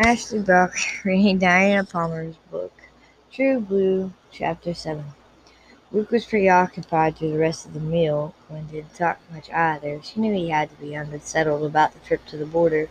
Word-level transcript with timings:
Ashley 0.00 0.38
Brock 0.38 0.76
reading 1.04 1.38
Diana 1.38 1.82
Palmer's 1.82 2.36
book, 2.52 2.72
True 3.32 3.58
Blue, 3.58 4.12
Chapter 4.30 4.72
7. 4.72 5.04
Luke 5.90 6.12
was 6.12 6.24
preoccupied 6.24 7.16
through 7.16 7.32
the 7.32 7.38
rest 7.38 7.66
of 7.66 7.74
the 7.74 7.80
meal. 7.80 8.32
Gwen 8.46 8.68
didn't 8.68 8.94
talk 8.94 9.18
much 9.32 9.50
either. 9.50 10.00
She 10.04 10.20
knew 10.20 10.32
he 10.32 10.50
had 10.50 10.70
to 10.70 10.76
be 10.76 10.94
unsettled 10.94 11.64
about 11.64 11.94
the 11.94 11.98
trip 11.98 12.24
to 12.26 12.36
the 12.36 12.46
border 12.46 12.88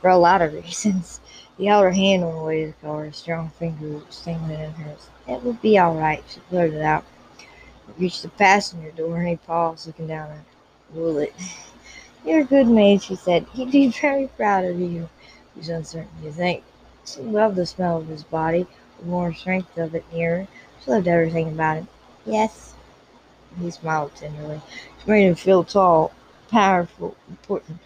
for 0.00 0.10
a 0.10 0.18
lot 0.18 0.42
of 0.42 0.52
reasons. 0.64 1.20
He 1.56 1.66
held 1.66 1.84
her 1.84 1.92
hand 1.92 2.24
on 2.24 2.34
the 2.34 2.42
way 2.42 2.62
to 2.62 2.66
the 2.72 2.86
car, 2.86 3.04
his 3.04 3.18
strong 3.18 3.50
finger 3.50 4.00
tingling 4.10 4.58
in 4.58 4.72
hers. 4.72 5.10
It 5.28 5.44
would 5.44 5.62
be 5.62 5.78
all 5.78 5.94
right, 5.94 6.24
she 6.28 6.40
blurted 6.50 6.82
out. 6.82 7.04
He 7.38 8.02
reached 8.02 8.22
the 8.22 8.30
passenger 8.30 8.90
door 8.90 9.18
and 9.18 9.28
he 9.28 9.36
paused, 9.36 9.86
looking 9.86 10.08
down 10.08 10.28
at 10.28 10.36
her. 10.38 10.44
Will 10.92 11.18
it? 11.18 11.34
You're 12.26 12.40
a 12.40 12.44
good 12.44 12.66
maid, 12.66 13.04
she 13.04 13.14
said. 13.14 13.46
He'd 13.52 13.70
be 13.70 13.90
very 13.90 14.26
proud 14.26 14.64
of 14.64 14.80
you. 14.80 15.08
Uncertain. 15.66 16.08
You 16.22 16.30
think? 16.30 16.62
She 17.04 17.20
loved 17.20 17.56
the 17.56 17.66
smell 17.66 17.96
of 17.96 18.06
his 18.06 18.22
body, 18.22 18.66
the 19.00 19.06
more 19.06 19.32
strength 19.32 19.76
of 19.78 19.94
it 19.94 20.04
near 20.12 20.40
her. 20.40 20.48
She 20.84 20.90
loved 20.90 21.08
everything 21.08 21.48
about 21.48 21.78
it. 21.78 21.86
Yes. 22.24 22.74
He 23.60 23.70
smiled 23.70 24.14
tenderly. 24.14 24.60
She 25.02 25.10
made 25.10 25.26
him 25.26 25.34
feel 25.34 25.64
tall, 25.64 26.12
powerful, 26.50 27.16
important. 27.28 27.80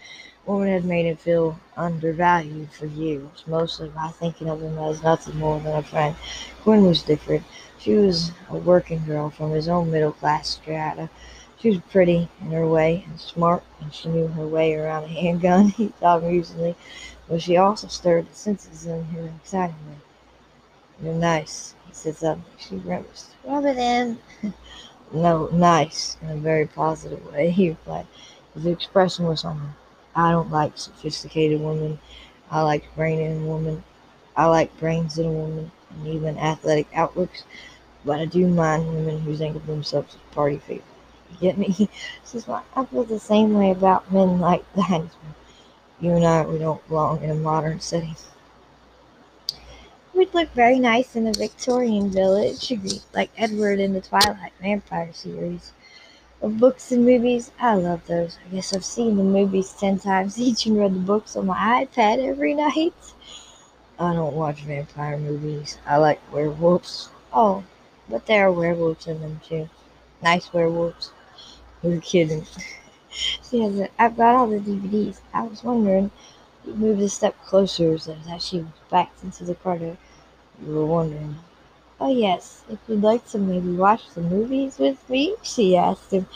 Woman 0.44 0.68
had 0.68 0.84
made 0.84 1.06
him 1.06 1.16
feel 1.16 1.58
undervalued 1.76 2.72
for 2.72 2.86
years, 2.86 3.44
mostly 3.46 3.88
by 3.88 4.08
thinking 4.08 4.48
of 4.50 4.60
him 4.60 4.76
as 4.76 5.02
nothing 5.02 5.38
more 5.38 5.60
than 5.60 5.76
a 5.76 5.82
friend. 5.82 6.16
Gwen 6.64 6.84
was 6.84 7.02
different. 7.04 7.44
She 7.78 7.94
was 7.94 8.32
a 8.50 8.56
working 8.56 9.04
girl 9.06 9.30
from 9.30 9.52
his 9.52 9.68
own 9.68 9.90
middle 9.92 10.12
class 10.12 10.48
strata. 10.48 11.08
She 11.60 11.68
was 11.70 11.78
pretty 11.90 12.28
in 12.40 12.50
her 12.50 12.66
way 12.66 13.04
and 13.06 13.20
smart, 13.20 13.62
and 13.80 13.94
she 13.94 14.08
knew 14.08 14.26
her 14.26 14.46
way 14.46 14.74
around 14.74 15.04
a 15.04 15.08
handgun, 15.08 15.68
he 15.78 15.88
thought 15.88 16.24
amusedly, 16.24 16.74
but 17.32 17.40
she 17.40 17.56
also 17.56 17.88
stirred 17.88 18.30
the 18.30 18.34
senses 18.34 18.84
in 18.84 19.06
him 19.06 19.32
excitingly. 19.40 19.96
You're 21.02 21.14
nice, 21.14 21.74
he 21.88 21.94
said 21.94 22.16
suddenly. 22.16 22.50
She 22.58 22.76
grimaced. 22.76 23.30
Rub 23.42 23.64
it 23.64 23.78
in. 23.78 24.18
no, 25.14 25.46
nice, 25.46 26.18
in 26.20 26.28
a 26.28 26.36
very 26.36 26.66
positive 26.66 27.24
way, 27.32 27.48
he 27.58 27.70
replied. 27.70 28.06
His 28.52 28.66
expression 28.66 29.24
was 29.24 29.46
on 29.46 29.74
I 30.14 30.30
don't 30.30 30.50
like 30.50 30.76
sophisticated 30.76 31.62
women. 31.62 32.00
I 32.50 32.60
like 32.60 32.94
brain 32.94 33.18
in 33.18 33.44
a 33.44 33.46
woman. 33.46 33.82
I 34.36 34.44
like 34.44 34.78
brains 34.78 35.16
in 35.16 35.24
a 35.24 35.32
woman 35.32 35.72
and 35.88 36.06
even 36.06 36.36
athletic 36.36 36.88
outlooks. 36.94 37.44
But 38.04 38.20
I 38.20 38.26
do 38.26 38.46
mind 38.46 38.88
women 38.88 39.20
who 39.20 39.34
think 39.34 39.56
of 39.56 39.64
themselves 39.64 40.16
as 40.16 40.34
party 40.34 40.60
people. 40.68 40.84
You 41.30 41.38
get 41.40 41.56
me? 41.56 41.68
She 41.78 41.88
says 42.24 42.46
why 42.46 42.60
I 42.76 42.84
feel 42.84 43.04
the 43.04 43.18
same 43.18 43.54
way 43.54 43.70
about 43.70 44.12
men 44.12 44.38
like 44.38 44.70
that. 44.74 45.06
You 46.02 46.16
and 46.16 46.24
I, 46.24 46.44
we 46.44 46.58
don't 46.58 46.86
belong 46.88 47.22
in 47.22 47.30
a 47.30 47.34
modern 47.36 47.78
setting. 47.78 48.16
We'd 50.12 50.34
look 50.34 50.52
very 50.52 50.80
nice 50.80 51.14
in 51.14 51.28
a 51.28 51.32
Victorian 51.32 52.10
village, 52.10 52.72
like 53.14 53.30
Edward 53.38 53.78
in 53.78 53.92
the 53.92 54.00
Twilight 54.00 54.50
Vampire 54.60 55.12
series 55.12 55.70
of 56.42 56.58
books 56.58 56.90
and 56.90 57.04
movies. 57.04 57.52
I 57.60 57.76
love 57.76 58.04
those. 58.08 58.36
I 58.44 58.52
guess 58.52 58.74
I've 58.74 58.84
seen 58.84 59.16
the 59.16 59.22
movies 59.22 59.76
ten 59.78 60.00
times 60.00 60.40
each 60.40 60.66
and 60.66 60.76
read 60.76 60.92
the 60.92 60.98
books 60.98 61.36
on 61.36 61.46
my 61.46 61.86
iPad 61.86 62.18
every 62.18 62.54
night. 62.54 62.94
I 63.96 64.12
don't 64.12 64.34
watch 64.34 64.62
vampire 64.62 65.18
movies. 65.18 65.78
I 65.86 65.98
like 65.98 66.20
werewolves. 66.32 67.10
Oh, 67.32 67.62
but 68.08 68.26
there 68.26 68.48
are 68.48 68.52
werewolves 68.52 69.06
in 69.06 69.20
them 69.20 69.40
too. 69.48 69.68
Nice 70.20 70.52
werewolves. 70.52 71.12
You're 71.80 72.00
kidding. 72.00 72.44
She 73.12 73.60
has 73.60 73.78
a, 73.78 73.88
I've 73.98 74.16
got 74.16 74.34
all 74.34 74.46
the 74.48 74.58
DVDs. 74.58 75.20
I 75.32 75.42
was 75.42 75.62
wondering. 75.62 76.10
You 76.64 76.74
moved 76.74 77.02
a 77.02 77.08
step 77.08 77.36
closer 77.44 77.98
so 77.98 78.16
that 78.26 78.42
she 78.42 78.66
backed 78.90 79.22
into 79.24 79.44
the 79.44 79.54
car. 79.56 79.76
You 79.78 79.96
were 80.66 80.86
wondering 80.86 81.36
Oh, 82.00 82.10
yes, 82.10 82.64
if 82.68 82.78
you'd 82.88 83.02
like 83.02 83.26
to 83.28 83.38
maybe 83.38 83.72
watch 83.72 84.10
the 84.10 84.20
movies 84.20 84.78
with 84.78 85.08
me, 85.08 85.36
she 85.42 85.76
asked 85.76 86.12
him. 86.12 86.26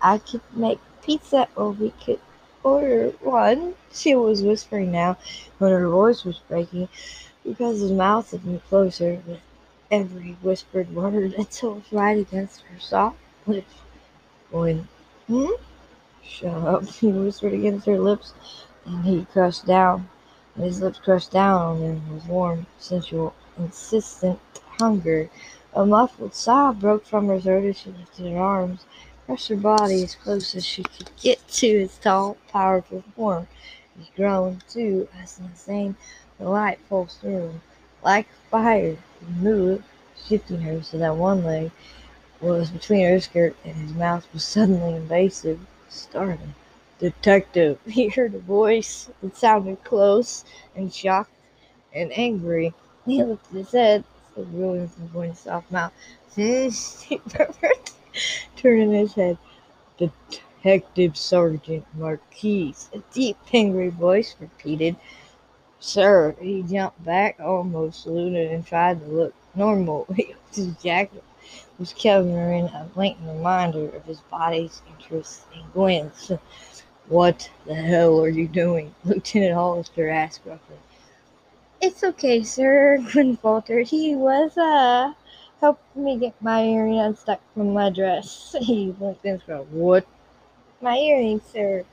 I 0.00 0.18
could 0.18 0.40
make 0.54 0.80
pizza 1.02 1.48
or 1.56 1.72
we 1.72 1.90
could 1.90 2.20
order 2.62 3.10
one. 3.20 3.74
She 3.92 4.14
was 4.14 4.42
whispering 4.42 4.92
now 4.92 5.18
when 5.58 5.72
her 5.72 5.88
voice 5.88 6.24
was 6.24 6.38
breaking 6.48 6.88
because 7.44 7.80
his 7.80 7.92
mouth 7.92 8.30
had 8.30 8.44
been 8.44 8.60
closer 8.60 9.22
with 9.26 9.40
every 9.90 10.38
whispered 10.42 10.94
word 10.94 11.34
until 11.34 11.72
it 11.72 11.76
was 11.76 11.92
right 11.92 12.18
against 12.18 12.62
her 12.62 12.80
soft 12.80 13.18
lips. 13.46 13.74
Going, 14.52 14.88
hmm? 15.28 15.50
Shut 16.28 16.52
up, 16.54 16.84
he 16.88 17.12
whispered 17.12 17.52
against 17.54 17.86
her 17.86 18.00
lips, 18.00 18.34
and 18.84 19.04
he 19.04 19.26
crushed 19.26 19.64
down. 19.64 20.08
His 20.56 20.80
lips 20.80 20.98
crushed 20.98 21.30
down 21.30 21.60
on 21.62 21.80
them 21.80 22.12
with 22.12 22.26
warm, 22.26 22.66
sensual, 22.80 23.32
insistent 23.56 24.40
hunger. 24.76 25.30
A 25.72 25.86
muffled 25.86 26.34
sob 26.34 26.80
broke 26.80 27.06
from 27.06 27.28
her 27.28 27.38
throat 27.40 27.64
as 27.66 27.76
she 27.76 27.90
lifted 27.92 28.32
her 28.32 28.38
arms, 28.40 28.86
pressed 29.24 29.46
her 29.46 29.56
body 29.56 30.02
as 30.02 30.16
close 30.16 30.54
as 30.56 30.66
she 30.66 30.82
could 30.82 31.10
get 31.16 31.46
to 31.46 31.78
his 31.80 31.96
tall, 31.98 32.36
powerful 32.48 33.04
form. 33.14 33.46
He 33.96 34.10
groaned, 34.16 34.64
too, 34.68 35.08
as 35.22 35.36
the 35.36 35.48
same 35.54 35.96
the 36.40 36.48
light 36.48 36.80
pulsed 36.88 37.20
through 37.20 37.38
him. 37.50 37.62
Like 38.02 38.26
fire, 38.50 38.96
he 39.20 39.26
moved, 39.40 39.84
shifting 40.26 40.62
her 40.62 40.82
so 40.82 40.98
that 40.98 41.14
one 41.16 41.44
leg 41.44 41.70
was 42.40 42.70
between 42.70 43.06
her 43.06 43.20
skirt 43.20 43.56
and 43.64 43.76
his 43.76 43.92
mouth 43.92 44.26
was 44.32 44.44
suddenly 44.44 44.94
invasive, 44.94 45.60
startling. 45.88 46.54
Detective, 46.98 47.78
he 47.86 48.08
heard 48.08 48.34
a 48.34 48.38
voice 48.38 49.10
that 49.22 49.36
sounded 49.36 49.82
close 49.84 50.44
and 50.74 50.92
shocked 50.92 51.30
and 51.92 52.12
angry. 52.16 52.74
He 53.04 53.22
lifted 53.22 53.56
his 53.56 53.72
head 53.72 54.04
was 54.36 54.46
rolling 54.48 54.88
from 54.88 55.08
Gwen's 55.08 55.40
soft 55.40 55.70
mouth. 55.70 55.92
he 56.34 57.20
murmured, 57.38 57.90
Turning 58.56 58.92
his 58.92 59.14
head. 59.14 59.38
Detective 59.98 61.16
Sergeant 61.16 61.86
Marquez, 61.94 62.90
a 62.92 62.98
deep, 63.12 63.36
angry 63.52 63.88
voice 63.88 64.36
repeated. 64.38 64.96
Sir, 65.78 66.34
he 66.40 66.62
jumped 66.62 67.02
back, 67.04 67.38
almost 67.40 68.02
saluted, 68.02 68.50
and 68.50 68.66
tried 68.66 69.00
to 69.00 69.06
look 69.06 69.34
normal. 69.54 70.06
his 70.52 70.74
jacket 70.82 71.22
was 71.78 71.92
covering 71.92 72.66
a 72.66 72.88
blatant 72.94 73.28
reminder 73.28 73.88
of 73.90 74.04
his 74.04 74.20
body's 74.20 74.82
interest 74.88 75.42
in 75.54 75.62
Gwen's. 75.72 76.32
What 77.08 77.50
the 77.66 77.74
hell 77.74 78.20
are 78.20 78.28
you 78.28 78.48
doing? 78.48 78.94
Lieutenant 79.04 79.54
Hollister 79.54 80.08
asked 80.08 80.42
gruffly. 80.44 80.76
It's 81.80 82.02
okay, 82.02 82.42
sir, 82.42 82.98
Gwen 83.12 83.36
faltered. 83.36 83.88
He 83.88 84.16
was, 84.16 84.56
uh, 84.56 85.12
helping 85.60 86.04
me 86.04 86.18
get 86.18 86.34
my 86.40 86.64
earring 86.64 86.98
unstuck 86.98 87.40
from 87.54 87.72
my 87.72 87.90
dress. 87.90 88.54
He 88.60 88.94
looked 88.98 89.24
in 89.24 89.38
for 89.40 89.62
What? 89.62 90.06
My 90.80 90.96
earring, 90.96 91.40
sir. 91.52 91.84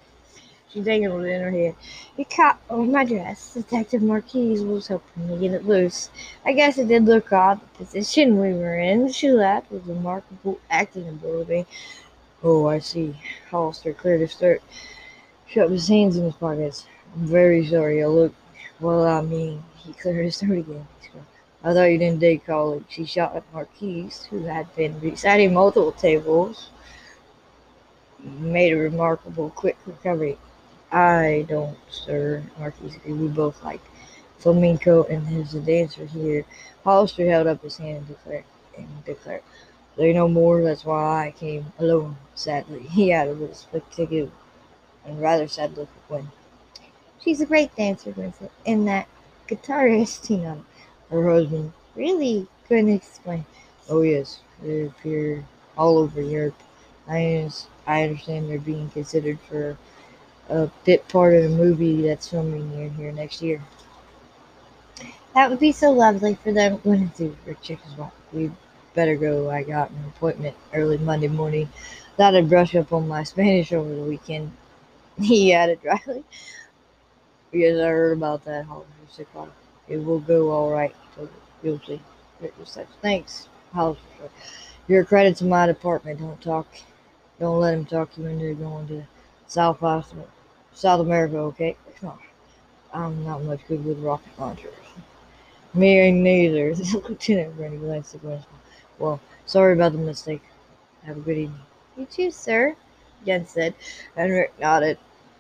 She 0.74 0.82
dangled 0.82 1.24
it 1.24 1.30
in 1.30 1.42
her 1.42 1.52
head. 1.52 1.76
It 2.18 2.32
caught 2.32 2.60
on 2.68 2.92
my 2.92 3.06
dress. 3.06 3.54
Detective 3.54 4.02
Marquez 4.02 4.64
was 4.64 4.88
helping 4.88 5.28
me 5.28 5.38
get 5.38 5.54
it 5.54 5.68
loose. 5.68 6.10
I 6.46 6.54
guess 6.54 6.80
it 6.80 6.88
did 6.88 7.06
look 7.06 7.32
odd, 7.32 7.62
the 7.62 7.86
position 7.86 8.40
we 8.42 8.54
were 8.54 8.80
in. 8.80 9.12
She 9.12 9.30
laughed 9.30 9.72
with 9.72 9.86
remarkable 9.86 10.60
acting 10.72 11.08
ability. 11.08 11.68
Oh, 12.42 12.66
I 12.66 12.80
see. 12.80 13.16
Hollister 13.52 13.94
cleared 13.94 14.22
his 14.22 14.34
throat, 14.34 14.62
shoved 15.46 15.74
his 15.74 15.88
hands 15.88 16.18
in 16.18 16.24
his 16.24 16.34
pockets. 16.34 16.88
I'm 17.14 17.28
very 17.28 17.68
sorry. 17.68 18.02
I 18.02 18.08
look, 18.08 18.34
well, 18.80 19.06
I 19.06 19.22
mean, 19.22 19.64
he 19.78 19.94
cleared 19.94 20.26
his 20.26 20.40
throat 20.40 20.58
again. 20.58 20.88
I 21.64 21.74
thought 21.74 21.84
you 21.84 22.00
didn't 22.00 22.20
date 22.20 22.48
college. 22.48 22.84
He 22.88 23.06
shot 23.06 23.36
at 23.36 23.44
Marquez, 23.54 24.26
who 24.26 24.44
had 24.44 24.76
been 24.76 25.00
reciting 25.00 25.54
multiple 25.54 25.92
tables. 25.92 26.72
Made 28.20 28.74
a 28.74 28.78
remarkable 28.78 29.52
quick 29.52 29.78
recovery. 29.86 30.40
I 30.94 31.46
don't, 31.50 31.78
sir, 31.90 32.42
Marquez 32.58 32.96
agreed. 32.96 33.20
We 33.20 33.28
both 33.28 33.62
like 33.66 33.82
flamenco 34.38 35.04
and 35.04 35.28
there's 35.28 35.54
a 35.54 35.60
dancer 35.60 36.06
here. 36.06 36.46
Hollister 36.86 37.30
held 37.30 37.48
up 37.48 37.62
his 37.62 37.76
hand 37.78 37.98
and 37.98 38.08
declared, 38.08 38.46
and 38.78 39.04
declared, 39.04 39.44
There 39.98 40.14
no 40.14 40.28
more, 40.30 40.64
that's 40.64 40.86
why 40.86 41.28
I 41.28 41.32
came 41.32 41.74
alone, 41.80 42.18
sadly. 42.36 42.84
He 42.92 43.12
added 43.12 43.40
with 43.40 43.52
a 43.52 43.56
spectacular 43.56 44.32
and 45.06 45.22
rather 45.22 45.48
sad 45.48 45.78
look 45.78 45.90
at 45.90 46.08
Gwen. 46.10 46.32
She's 47.20 47.42
a 47.42 47.48
great 47.48 47.76
dancer, 47.76 48.12
Gwen 48.12 48.34
and 48.68 48.88
that 48.88 49.08
guitarist, 49.48 50.30
you 50.30 50.38
know, 50.38 50.64
her 51.10 51.28
husband 51.28 51.74
really 51.96 52.48
couldn't 52.68 52.90
explain. 52.94 53.46
Oh 53.90 54.02
yes, 54.04 54.42
they 54.62 54.84
appear 54.86 55.44
all 55.76 55.98
over 55.98 56.22
Europe. 56.22 56.62
I 57.08 57.50
I 57.88 58.04
understand 58.04 58.48
they're 58.50 58.60
being 58.60 58.90
considered 58.92 59.40
for 59.40 59.78
a 60.50 60.70
bit 60.86 61.08
part 61.08 61.34
of 61.36 61.44
the 61.44 61.50
movie 61.50 62.02
that's 62.02 62.30
filming 62.30 62.70
near 62.76 62.90
here 62.90 63.12
next 63.12 63.42
year. 63.42 63.62
That 65.34 65.50
would 65.50 65.60
be 65.60 65.72
so 65.72 65.92
lovely 65.92 66.36
for 66.36 66.52
them. 66.52 66.80
When 66.84 67.10
to 67.12 67.36
for 67.44 67.54
chickens. 67.56 67.96
We 68.32 68.52
better 68.94 69.16
go. 69.16 69.50
I 69.50 69.64
got 69.64 69.90
an 69.90 70.04
appointment 70.16 70.56
early 70.74 70.98
Monday 70.98 71.28
morning. 71.28 71.70
Thought 72.18 72.36
I'd 72.36 72.50
brush 72.50 72.76
up 72.76 72.94
on 72.94 73.08
my 73.08 73.24
Spanish 73.24 73.74
over 73.74 73.94
the 73.94 74.04
weekend. 74.04 74.52
He 75.22 75.54
added 75.54 75.80
dryly. 75.82 76.24
Yes, 77.52 77.78
I 77.80 77.88
heard 77.88 78.18
about 78.18 78.44
that. 78.46 78.66
Hollister 78.66 79.26
It 79.88 79.98
will 79.98 80.20
go 80.20 80.52
all 80.52 80.72
right. 80.72 80.96
You'll 81.64 81.80
see. 81.80 82.02
Thanks. 83.02 83.48
Said, 83.76 83.98
You're 84.88 85.04
a 85.04 85.06
credit 85.06 85.38
to 85.38 85.46
my 85.46 85.68
department. 85.68 86.20
Don't 86.20 86.42
talk. 86.42 86.68
Don't 87.40 87.60
let 87.60 87.76
him 87.76 87.86
talk 87.86 88.18
you 88.18 88.26
into 88.26 88.56
going 88.56 88.88
to 88.88 89.08
South 89.54 89.78
South 90.74 91.00
America, 91.00 91.38
okay? 91.38 91.78
I'm 92.92 93.24
not 93.24 93.44
much 93.44 93.60
good 93.68 93.86
with 93.86 94.00
rocket 94.00 94.32
launchers. 94.40 94.74
Me 95.76 96.12
neither. 96.12 96.74
Lieutenant 96.94 97.56
Brandy 97.56 97.78
glanced 97.78 98.16
at. 98.16 98.22
Well, 98.98 99.20
sorry 99.46 99.74
about 99.74 99.92
the 99.92 100.00
mistake. 100.00 100.42
Have 101.04 101.18
a 101.18 101.20
good 101.20 101.38
evening. 101.38 101.62
You 101.96 102.08
too, 102.08 102.32
sir, 102.32 102.76
Jen 103.28 103.46
said, 103.46 103.76
and 104.16 104.32
Rick 104.32 104.54
nodded. 104.60 104.98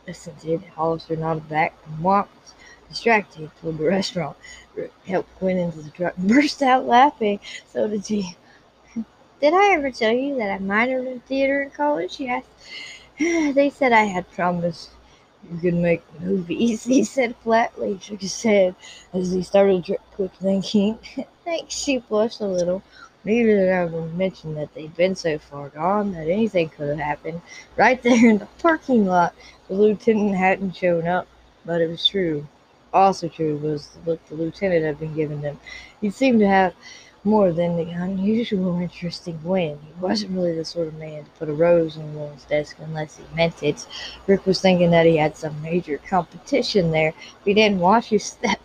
Assented. 0.07 0.61
Hollister 0.75 1.15
nodded 1.15 1.49
back 1.49 1.73
and 1.87 2.03
walked 2.03 2.53
distracted 2.89 3.49
toward 3.61 3.79
the 3.79 3.85
restaurant. 3.97 4.37
Rick 4.75 4.93
helped 5.07 5.39
Gwen 5.39 5.57
into 5.57 5.81
the 5.81 5.89
truck 5.89 6.15
and 6.17 6.27
burst 6.29 6.61
out 6.61 6.85
laughing. 6.85 7.39
So 7.65 7.87
did 7.87 8.05
she. 8.05 8.35
Did 9.41 9.55
I 9.55 9.73
ever 9.73 9.89
tell 9.89 10.11
you 10.11 10.37
that 10.37 10.51
I 10.51 10.57
minored 10.59 11.11
in 11.11 11.19
theater 11.21 11.63
in 11.63 11.71
college? 11.71 12.11
She 12.11 12.27
asked. 12.27 12.47
They 13.19 13.69
said 13.69 13.91
I 13.91 14.05
had 14.05 14.29
promised 14.31 14.89
you 15.51 15.57
could 15.59 15.75
make 15.75 16.03
movies, 16.19 16.83
he 16.95 17.03
said 17.03 17.35
flatly, 17.43 17.99
shook 18.01 18.21
his 18.21 18.41
head 18.41 18.75
as 19.13 19.31
he 19.31 19.43
started 19.43 19.85
to 19.85 19.97
quick 20.13 20.31
thinking. 20.41 20.97
Thanks, 21.45 21.75
she 21.75 21.99
blushed 21.99 22.41
a 22.41 22.47
little. 22.47 22.81
Neither 23.23 23.71
of 23.81 23.91
them 23.91 24.17
mentioned 24.17 24.57
that 24.57 24.73
they'd 24.73 24.95
been 24.95 25.15
so 25.15 25.37
far 25.37 25.69
gone 25.69 26.11
that 26.13 26.27
anything 26.27 26.69
could 26.69 26.89
have 26.89 26.97
happened. 26.97 27.41
Right 27.77 28.01
there 28.01 28.29
in 28.29 28.39
the 28.39 28.47
parking 28.59 29.05
lot, 29.05 29.35
the 29.67 29.75
lieutenant 29.75 30.35
hadn't 30.35 30.75
shown 30.75 31.07
up, 31.07 31.27
but 31.65 31.81
it 31.81 31.89
was 31.89 32.07
true. 32.07 32.47
Also 32.93 33.27
true 33.27 33.57
was 33.57 33.89
the 33.89 34.11
look 34.11 34.27
the 34.27 34.35
lieutenant 34.35 34.85
had 34.85 34.99
been 34.99 35.13
giving 35.15 35.41
them. 35.41 35.59
He 36.01 36.09
seemed 36.09 36.39
to 36.39 36.47
have 36.47 36.73
more 37.23 37.51
than 37.51 37.77
the 37.77 37.89
unusual 37.89 38.79
interest 38.79 39.27
in 39.27 39.37
Gwen. 39.37 39.79
He 39.79 40.01
wasn't 40.01 40.31
really 40.31 40.55
the 40.55 40.65
sort 40.65 40.87
of 40.87 40.95
man 40.95 41.23
to 41.23 41.29
put 41.31 41.49
a 41.49 41.53
rose 41.53 41.97
on 41.97 42.13
one's 42.15 42.43
desk 42.45 42.77
unless 42.79 43.17
he 43.17 43.23
meant 43.35 43.63
it. 43.63 43.87
Rick 44.27 44.45
was 44.45 44.61
thinking 44.61 44.91
that 44.91 45.05
he 45.05 45.17
had 45.17 45.37
some 45.37 45.61
major 45.61 45.97
competition 45.97 46.91
there. 46.91 47.09
If 47.09 47.45
he 47.45 47.53
didn't 47.53 47.79
watch 47.79 48.09
his 48.09 48.25
step, 48.25 48.59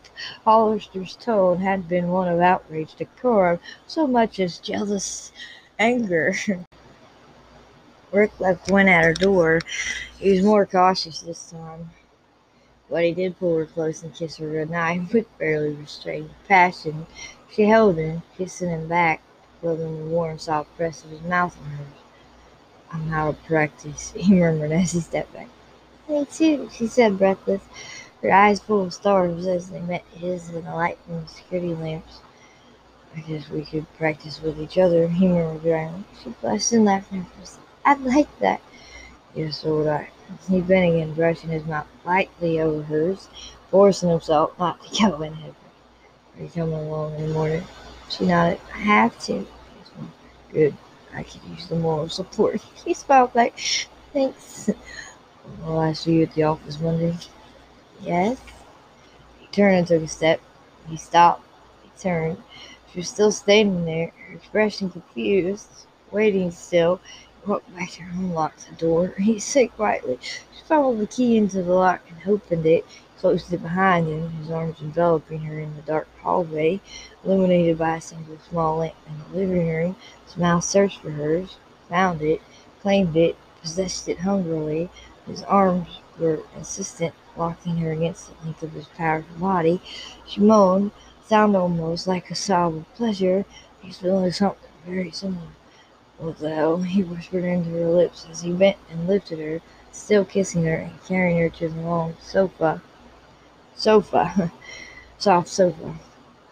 Hollister's 0.45 1.17
tone 1.17 1.61
had 1.61 1.89
been 1.89 2.09
one 2.09 2.29
of 2.29 2.41
outraged 2.41 2.99
decorum, 2.99 3.61
so 3.87 4.07
much 4.07 4.41
as 4.41 4.59
jealous 4.59 5.33
anger. 5.79 6.35
Rick 8.13 8.41
left 8.41 8.67
Gwen 8.67 8.89
at 8.89 9.05
her 9.05 9.15
door. 9.15 9.61
He 10.19 10.31
was 10.33 10.43
more 10.43 10.67
cautious 10.67 11.21
this 11.21 11.51
time. 11.51 11.91
But 12.91 13.05
he 13.05 13.13
did 13.13 13.39
pull 13.39 13.59
her 13.59 13.67
close 13.67 14.03
and 14.03 14.15
kiss 14.15 14.39
her 14.39 14.49
goodnight 14.49 15.13
with 15.13 15.39
barely 15.39 15.75
restrained 15.75 16.31
passion. 16.49 17.07
She 17.51 17.63
held 17.63 17.97
him, 17.97 18.23
kissing 18.37 18.69
him 18.69 18.89
back, 18.89 19.23
rubbing 19.63 19.99
the 19.99 20.15
warm, 20.15 20.39
soft 20.39 20.77
press 20.77 21.03
of 21.03 21.11
his 21.11 21.23
mouth 21.23 21.57
on 21.59 21.71
hers. 21.71 21.87
I'm 22.93 23.13
out 23.13 23.31
of 23.31 23.45
practice, 23.45 24.13
he 24.17 24.35
murmured 24.35 24.73
as 24.73 24.93
he 24.93 25.01
stepped 25.01 25.33
back. 25.33 25.49
Me 26.09 26.27
too, 26.27 26.69
she 26.71 26.87
said, 26.87 27.19
breathless, 27.19 27.63
her 28.23 28.31
eyes 28.31 28.61
full 28.61 28.83
of 28.83 28.93
stars 28.93 29.47
as 29.47 29.71
they 29.71 29.81
met 29.81 30.05
his 30.13 30.51
in 30.51 30.63
the 30.65 30.75
light 30.75 30.99
from 31.07 31.23
the 31.23 31.29
security 31.29 31.75
lamps. 31.75 32.21
I 33.17 33.21
guess 33.21 33.49
we 33.49 33.65
could 33.65 33.91
practice 33.95 34.43
with 34.43 34.61
each 34.61 34.77
other, 34.77 35.09
he 35.09 35.27
murmured 35.27 35.63
dryly. 35.63 36.05
She 36.23 36.31
blushed 36.43 36.73
and 36.73 36.85
laughed. 36.85 37.13
I'd 37.85 38.01
like 38.03 38.39
that. 38.41 38.61
Yes, 39.35 39.59
so 39.59 39.79
would 39.79 39.87
I. 39.87 40.11
He 40.51 40.61
bent 40.61 40.95
again, 40.95 41.15
brushing 41.15 41.51
his 41.51 41.65
mouth 41.65 41.87
lightly 42.05 42.61
over 42.61 42.83
hers, 42.83 43.29
forcing 43.71 44.11
himself 44.11 44.59
not 44.59 44.83
to 44.85 45.09
go 45.09 45.23
in 45.23 45.33
head 45.33 45.55
you 46.43 46.49
coming 46.49 46.75
along 46.75 47.15
in 47.17 47.29
the 47.29 47.35
morning? 47.35 47.65
She 48.09 48.27
nodded. 48.27 48.61
I 48.73 48.79
have 48.79 49.19
to. 49.25 49.47
Good. 50.53 50.75
I 51.15 51.23
could 51.23 51.43
use 51.45 51.69
the 51.69 51.77
moral 51.77 52.09
support. 52.09 52.63
He 52.85 52.95
smiled 52.95 53.33
back. 53.33 53.59
Thanks. 54.13 54.71
Will 55.65 55.79
I 55.79 55.93
see 55.93 56.15
you 56.15 56.23
at 56.23 56.35
the 56.35 56.45
office 56.45 56.81
Monday? 56.81 57.15
Yes. 58.01 58.39
He 59.39 59.47
turned 59.49 59.77
and 59.79 59.87
took 59.87 60.03
a 60.03 60.09
step. 60.09 60.41
He 60.89 60.97
stopped. 60.97 61.47
He 61.83 61.91
turned. 62.01 62.39
She 62.93 63.01
was 63.01 63.09
still 63.09 63.33
standing 63.33 63.85
there, 63.85 64.13
her 64.27 64.35
expression 64.35 64.91
confused, 64.91 65.87
waiting 66.11 66.51
still. 66.51 67.01
He 67.45 67.51
walked 67.51 67.75
back 67.75 67.91
to 67.93 68.03
her 68.03 68.11
and 68.11 68.31
unlocked 68.31 68.69
the 68.69 68.75
door. 68.77 69.15
He 69.19 69.39
said 69.41 69.75
quietly. 69.77 70.19
She 70.23 70.65
followed 70.67 70.99
the 70.99 71.07
key 71.07 71.37
into 71.37 71.63
the 71.63 71.75
lock 71.75 72.01
and 72.09 72.33
opened 72.33 72.65
it 72.67 72.87
closed 73.19 73.53
it 73.53 73.61
behind 73.61 74.07
him, 74.07 74.31
his 74.31 74.49
arms 74.49 74.81
enveloping 74.81 75.41
her 75.41 75.59
in 75.59 75.75
the 75.75 75.83
dark 75.83 76.07
hallway, 76.23 76.81
illuminated 77.25 77.77
by 77.77 77.97
a 77.97 78.01
single 78.01 78.39
small 78.49 78.77
lamp 78.77 78.95
in 79.09 79.19
the 79.19 79.39
living 79.41 79.69
room. 79.69 79.97
His 80.25 80.37
mouth 80.37 80.63
searched 80.63 81.01
for 81.01 81.11
hers, 81.11 81.57
found 81.89 82.23
it, 82.23 82.41
claimed 82.81 83.17
it, 83.17 83.37
possessed 83.61 84.09
it 84.09 84.21
hungrily. 84.21 84.89
His 85.27 85.43
arms 85.43 86.01
were 86.17 86.43
insistent, 86.57 87.13
locking 87.37 87.79
her 87.79 87.91
against 87.91 88.29
the 88.29 88.45
length 88.45 88.63
of 88.63 88.73
his 88.73 88.87
powerful 88.87 89.37
body. 89.37 89.83
She 90.25 90.41
moaned, 90.41 90.93
sound 91.25 91.57
almost 91.57 92.07
like 92.07 92.31
a 92.31 92.37
sob 92.37 92.77
of 92.77 92.95
pleasure. 92.95 93.45
He's 93.83 93.99
feeling 93.99 94.31
something 94.31 94.71
very 94.87 95.11
similar. 95.11 95.49
What 96.19 96.39
the 96.39 96.55
hell? 96.55 96.77
He 96.83 97.03
whispered 97.03 97.43
into 97.43 97.71
her 97.71 97.91
lips 97.91 98.27
as 98.31 98.43
he 98.43 98.53
bent 98.53 98.77
and 98.89 99.09
lifted 99.09 99.41
her, 99.41 99.61
still 99.91 100.25
kissing 100.25 100.65
her 100.67 100.77
and 100.77 101.05
carrying 101.05 101.39
her 101.39 101.49
to 101.49 101.69
the 101.69 101.81
long 101.81 102.15
sofa 102.21 102.81
sofa, 103.79 104.53
soft 105.19 105.49
sofa. 105.49 105.95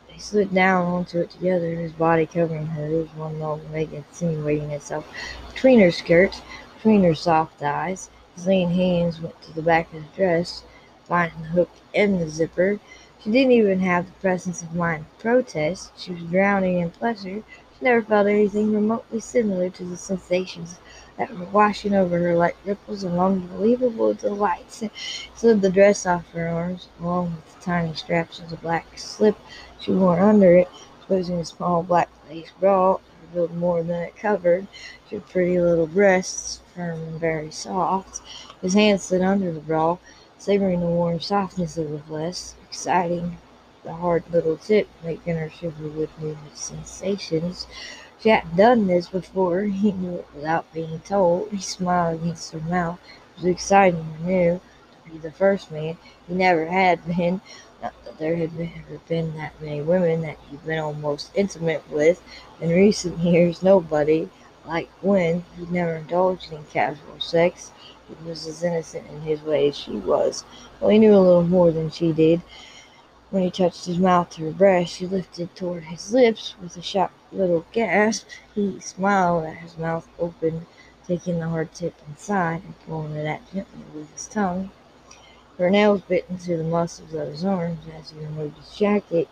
They 0.08 0.18
slid 0.18 0.54
down 0.54 0.86
onto 0.86 1.20
it 1.20 1.30
together, 1.30 1.70
his 1.74 1.92
body 1.92 2.26
covering 2.26 2.66
hers, 2.66 3.08
one 3.16 3.38
long 3.40 3.60
leg 3.72 3.92
insinuating 3.92 4.70
itself 4.70 5.06
between 5.52 5.80
her 5.80 5.90
skirts, 5.90 6.40
between 6.76 7.02
her 7.04 7.14
soft 7.14 7.58
thighs. 7.60 8.10
His 8.36 8.46
lean 8.46 8.70
hands 8.70 9.20
went 9.20 9.40
to 9.42 9.52
the 9.52 9.62
back 9.62 9.92
of 9.92 10.02
the 10.02 10.16
dress, 10.16 10.64
finding 11.04 11.42
the 11.42 11.48
hook 11.48 11.70
and 11.94 12.20
the 12.20 12.28
zipper. 12.30 12.80
She 13.20 13.30
didn't 13.32 13.52
even 13.52 13.80
have 13.80 14.06
the 14.06 14.12
presence 14.20 14.62
of 14.62 14.74
mind 14.74 15.06
to 15.06 15.22
protest. 15.22 15.92
She 15.98 16.12
was 16.12 16.22
drowning 16.22 16.78
in 16.80 16.90
pleasure. 16.90 17.42
She 17.78 17.84
never 17.84 18.02
felt 18.02 18.28
anything 18.28 18.72
remotely 18.72 19.20
similar 19.20 19.70
to 19.70 19.84
the 19.84 19.96
sensations 19.96 20.78
that 21.18 21.36
were 21.36 21.46
washing 21.46 21.94
over 21.94 22.18
her 22.18 22.36
like 22.36 22.56
ripples 22.64 23.04
of 23.04 23.18
unbelievable 23.18 24.14
delight. 24.14 24.70
Slid 25.34 25.62
the 25.62 25.70
dress 25.70 26.06
off 26.06 26.30
her 26.32 26.48
arms, 26.48 26.88
along 27.00 27.36
with 27.36 27.54
the 27.54 27.64
tiny 27.64 27.94
straps 27.94 28.38
of 28.38 28.50
the 28.50 28.56
black 28.56 28.98
slip 28.98 29.36
she 29.80 29.92
wore 29.92 30.20
under 30.20 30.56
it, 30.56 30.68
exposing 30.98 31.38
a 31.40 31.44
small 31.44 31.82
black 31.82 32.08
lace 32.28 32.52
bra 32.60 32.98
revealed 33.22 33.56
more 33.56 33.82
than 33.82 34.02
it 34.02 34.16
covered. 34.16 34.66
Had 35.10 35.26
pretty 35.28 35.60
little 35.60 35.86
breasts, 35.86 36.60
firm 36.74 37.02
and 37.02 37.20
very 37.20 37.50
soft. 37.50 38.20
His 38.60 38.74
hand 38.74 39.00
slid 39.00 39.22
under 39.22 39.52
the 39.52 39.60
bra, 39.60 39.98
savoring 40.38 40.80
the 40.80 40.86
warm 40.86 41.20
softness 41.20 41.78
of 41.78 41.90
the 41.90 41.98
flesh, 42.00 42.52
exciting 42.68 43.38
the 43.84 43.92
hard 43.94 44.24
little 44.32 44.56
tip, 44.56 44.88
making 45.04 45.36
her 45.36 45.48
shiver 45.48 45.88
with 45.88 46.10
new 46.20 46.36
sensations. 46.54 47.66
She 48.18 48.30
hadn't 48.30 48.56
done 48.56 48.86
this 48.86 49.08
before. 49.08 49.62
He 49.62 49.92
knew 49.92 50.16
it 50.16 50.26
without 50.34 50.72
being 50.72 51.00
told. 51.00 51.50
He 51.50 51.58
smiled 51.58 52.22
against 52.22 52.52
her 52.52 52.60
mouth. 52.60 52.98
It 53.36 53.42
was 53.42 53.44
exciting 53.44 54.00
and 54.16 54.26
new 54.26 54.60
to 55.04 55.10
be 55.10 55.18
the 55.18 55.30
first 55.30 55.70
man. 55.70 55.98
He 56.26 56.34
never 56.34 56.64
had 56.66 57.04
been. 57.06 57.42
Not 57.82 57.92
that 58.04 58.18
there 58.18 58.36
had 58.36 58.58
never 58.58 58.98
been 59.06 59.36
that 59.36 59.60
many 59.60 59.82
women 59.82 60.22
that 60.22 60.38
he'd 60.50 60.64
been 60.64 60.78
almost 60.78 61.30
intimate 61.34 61.82
with. 61.90 62.22
In 62.60 62.70
recent 62.70 63.18
years, 63.18 63.62
nobody, 63.62 64.30
like 64.66 64.88
Gwen, 65.02 65.44
who'd 65.56 65.70
never 65.70 65.96
indulged 65.96 66.50
in 66.52 66.64
casual 66.64 67.20
sex, 67.20 67.70
he 68.08 68.28
was 68.28 68.46
as 68.46 68.62
innocent 68.62 69.06
in 69.10 69.20
his 69.20 69.42
way 69.42 69.68
as 69.68 69.76
she 69.76 69.92
was. 69.92 70.42
Well, 70.80 70.88
he 70.90 70.98
knew 70.98 71.14
a 71.14 71.20
little 71.20 71.44
more 71.44 71.70
than 71.70 71.90
she 71.90 72.12
did. 72.12 72.40
When 73.30 73.42
he 73.42 73.50
touched 73.50 73.84
his 73.86 73.98
mouth 73.98 74.30
to 74.30 74.44
her 74.46 74.52
breast, 74.52 74.94
she 74.94 75.06
lifted 75.06 75.54
toward 75.54 75.84
his 75.84 76.12
lips 76.12 76.54
with 76.62 76.76
a 76.78 76.82
shocked 76.82 77.25
little 77.36 77.66
gasp. 77.72 78.26
He 78.54 78.80
smiled 78.80 79.44
at 79.44 79.58
his 79.58 79.76
mouth 79.76 80.08
open, 80.18 80.66
taking 81.06 81.38
the 81.38 81.48
hard 81.48 81.72
tip 81.74 81.94
inside 82.08 82.62
and 82.64 82.80
pulling 82.86 83.14
it 83.14 83.26
out 83.26 83.40
gently 83.52 83.84
with 83.94 84.12
his 84.12 84.26
tongue. 84.26 84.70
Her 85.58 85.70
nails 85.70 86.02
bit 86.02 86.26
into 86.28 86.56
the 86.56 86.64
muscles 86.64 87.14
of 87.14 87.28
his 87.28 87.44
arms 87.44 87.80
as 87.98 88.10
he 88.10 88.18
removed 88.18 88.56
his 88.58 88.76
jacket 88.76 89.28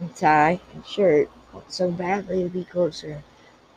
and 0.00 0.14
tie 0.14 0.60
and 0.72 0.84
shirt. 0.86 1.30
So 1.68 1.90
badly 1.90 2.42
to 2.42 2.48
be 2.48 2.64
closer, 2.64 3.22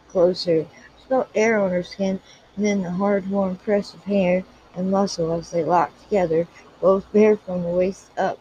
closer. 0.09 0.65
She 0.99 1.07
felt 1.07 1.29
air 1.35 1.59
on 1.59 1.69
her 1.71 1.83
skin, 1.83 2.19
and 2.55 2.65
then 2.65 2.81
the 2.81 2.91
hard, 2.91 3.29
warm 3.29 3.57
press 3.57 3.93
of 3.93 4.03
hair 4.03 4.43
and 4.75 4.91
muscle 4.91 5.31
as 5.31 5.51
they 5.51 5.63
locked 5.63 6.03
together, 6.03 6.47
both 6.81 7.11
bare 7.13 7.37
from 7.37 7.61
the 7.63 7.69
waist 7.69 8.09
up. 8.17 8.39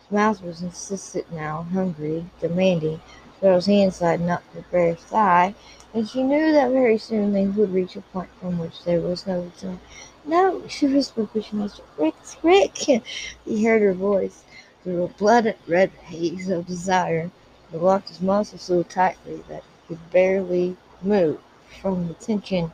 His 0.00 0.10
mouth 0.12 0.42
was 0.42 0.62
insistent 0.62 1.32
now, 1.32 1.66
hungry, 1.72 2.26
demanding. 2.40 3.00
Cheryl's 3.40 3.66
hand 3.66 3.94
sliding 3.94 4.30
up 4.30 4.42
her 4.54 4.64
bare 4.70 4.94
thigh, 4.96 5.54
and 5.94 6.08
she 6.08 6.22
knew 6.22 6.52
that 6.52 6.70
very 6.72 6.98
soon 6.98 7.32
they 7.32 7.46
would 7.46 7.72
reach 7.72 7.96
a 7.96 8.00
point 8.00 8.30
from 8.40 8.58
which 8.58 8.84
there 8.84 9.00
was 9.00 9.26
no 9.26 9.40
return. 9.42 9.80
No, 10.24 10.66
she 10.68 10.86
whispered 10.86 11.32
pushing 11.32 11.60
Rick, 11.96 12.14
Rick. 12.42 12.76
He 13.44 13.64
heard 13.64 13.82
her 13.82 13.94
voice. 13.94 14.44
through 14.84 15.04
a 15.04 15.08
blood 15.08 15.54
red 15.68 15.90
haze 16.04 16.48
of 16.48 16.66
desire. 16.66 17.30
He 17.70 17.76
locked 17.78 18.08
his 18.08 18.20
muscles 18.20 18.62
so 18.62 18.82
tightly 18.82 19.42
that 19.48 19.62
he 19.88 19.94
could 19.94 20.10
barely 20.10 20.76
move 21.02 21.40
from 21.80 22.08
the 22.08 22.14
tension. 22.14 22.72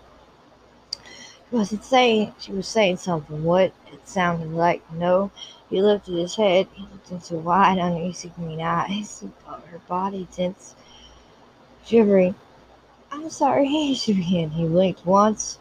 She 1.54 1.58
wasn't 1.58 1.84
saying 1.84 2.34
she 2.40 2.50
was 2.50 2.66
saying 2.66 2.96
something. 2.96 3.44
What 3.44 3.72
it 3.92 4.08
sounded 4.08 4.50
like. 4.50 4.82
No. 4.92 5.30
He 5.70 5.80
lifted 5.80 6.16
his 6.18 6.34
head. 6.34 6.66
He 6.72 6.82
looked 6.82 7.12
into 7.12 7.36
wide, 7.36 7.78
uneasy 7.78 8.32
green 8.34 8.60
eyes. 8.60 9.22
Her 9.46 9.78
body 9.86 10.26
tense, 10.32 10.74
shivering. 11.84 12.34
I'm 13.12 13.30
sorry, 13.30 13.94
she 13.94 14.14
began. 14.14 14.50
He 14.50 14.66
blinked 14.66 15.06
once, 15.06 15.60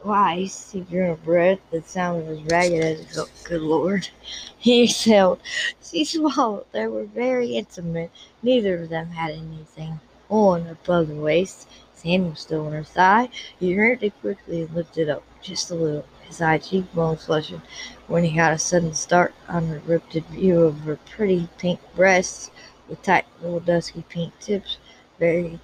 twice. 0.00 0.72
He 0.72 0.80
drew 0.80 1.10
a 1.12 1.16
breath 1.16 1.58
that 1.70 1.86
sounded 1.86 2.30
as 2.30 2.42
ragged 2.44 2.82
as 2.82 3.00
it 3.00 3.10
felt. 3.10 3.30
Good 3.44 3.60
Lord. 3.60 4.08
He 4.56 4.84
exhaled. 4.84 5.40
She 5.84 6.06
swallowed. 6.06 6.64
They 6.72 6.86
were 6.86 7.04
very 7.04 7.56
intimate. 7.56 8.10
Neither 8.42 8.84
of 8.84 8.88
them 8.88 9.10
had 9.10 9.32
anything 9.32 10.00
on 10.30 10.66
above 10.66 11.08
the 11.08 11.14
waist. 11.14 11.68
His 11.96 12.02
hand 12.02 12.28
was 12.28 12.40
still 12.40 12.66
on 12.66 12.72
her 12.72 12.84
thigh. 12.84 13.30
He 13.58 13.74
turned 13.74 14.02
it 14.02 14.12
quickly 14.20 14.60
and 14.64 14.74
lifted 14.74 15.08
up 15.08 15.22
just 15.40 15.70
a 15.70 15.74
little, 15.74 16.04
his 16.28 16.40
high 16.40 16.58
cheekbones 16.58 17.24
flushing, 17.24 17.62
when 18.06 18.22
he 18.22 18.36
got 18.36 18.52
a 18.52 18.58
sudden 18.58 18.92
start 18.92 19.34
on 19.48 19.68
her 19.68 19.78
ripped 19.86 20.12
view 20.12 20.60
of 20.62 20.80
her 20.80 20.96
pretty 20.96 21.48
pink 21.56 21.80
breasts 21.94 22.50
with 22.86 23.02
tight 23.02 23.24
little 23.40 23.60
dusky 23.60 24.04
pink 24.10 24.38
tips. 24.40 24.76
Very 25.18 25.58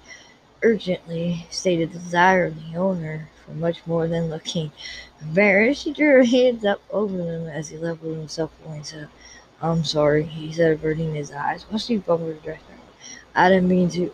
urgently 0.63 1.45
stated 1.51 1.93
the 1.93 1.99
desire 1.99 2.45
of 2.45 2.55
the 2.55 2.77
owner 2.79 3.29
for 3.45 3.51
much 3.51 3.85
more 3.85 4.07
than 4.07 4.31
looking. 4.31 4.71
Embarrassed, 5.21 5.83
she 5.83 5.93
drew 5.93 6.13
her 6.13 6.23
hands 6.23 6.65
up 6.65 6.81
over 6.89 7.15
them 7.15 7.47
as 7.47 7.69
he 7.69 7.77
leveled 7.77 8.17
himself 8.17 8.51
against 8.65 8.93
her. 8.93 9.07
I'm 9.61 9.83
sorry, 9.83 10.23
he 10.23 10.51
said, 10.51 10.71
averting 10.71 11.13
his 11.13 11.31
eyes. 11.31 11.67
What's 11.69 11.85
she 11.85 11.97
bummed 11.97 12.25
her 12.25 12.33
dress 12.33 12.61
I 13.35 13.49
didn't 13.49 13.69
mean 13.69 13.89
to. 13.89 14.11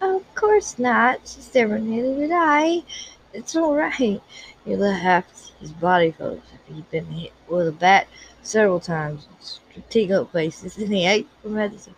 Of 0.00 0.22
course 0.36 0.78
not, 0.78 1.20
She's 1.26 1.52
never 1.54 1.78
Neither 1.78 2.14
did 2.14 2.30
I. 2.32 2.84
It's 3.32 3.56
all 3.56 3.74
right. 3.74 4.22
He 4.64 4.76
laughed. 4.76 5.52
His 5.60 5.72
body 5.72 6.14
as 6.20 6.38
he'd 6.66 6.88
been 6.90 7.06
hit 7.06 7.32
with 7.48 7.66
a 7.66 7.72
bat 7.72 8.06
several 8.42 8.78
times 8.78 9.26
in 9.28 9.36
strategic 9.40 10.30
places, 10.30 10.78
and 10.78 10.94
he 10.94 11.04
ate 11.04 11.28
from 11.42 11.54
medicine. 11.54 11.94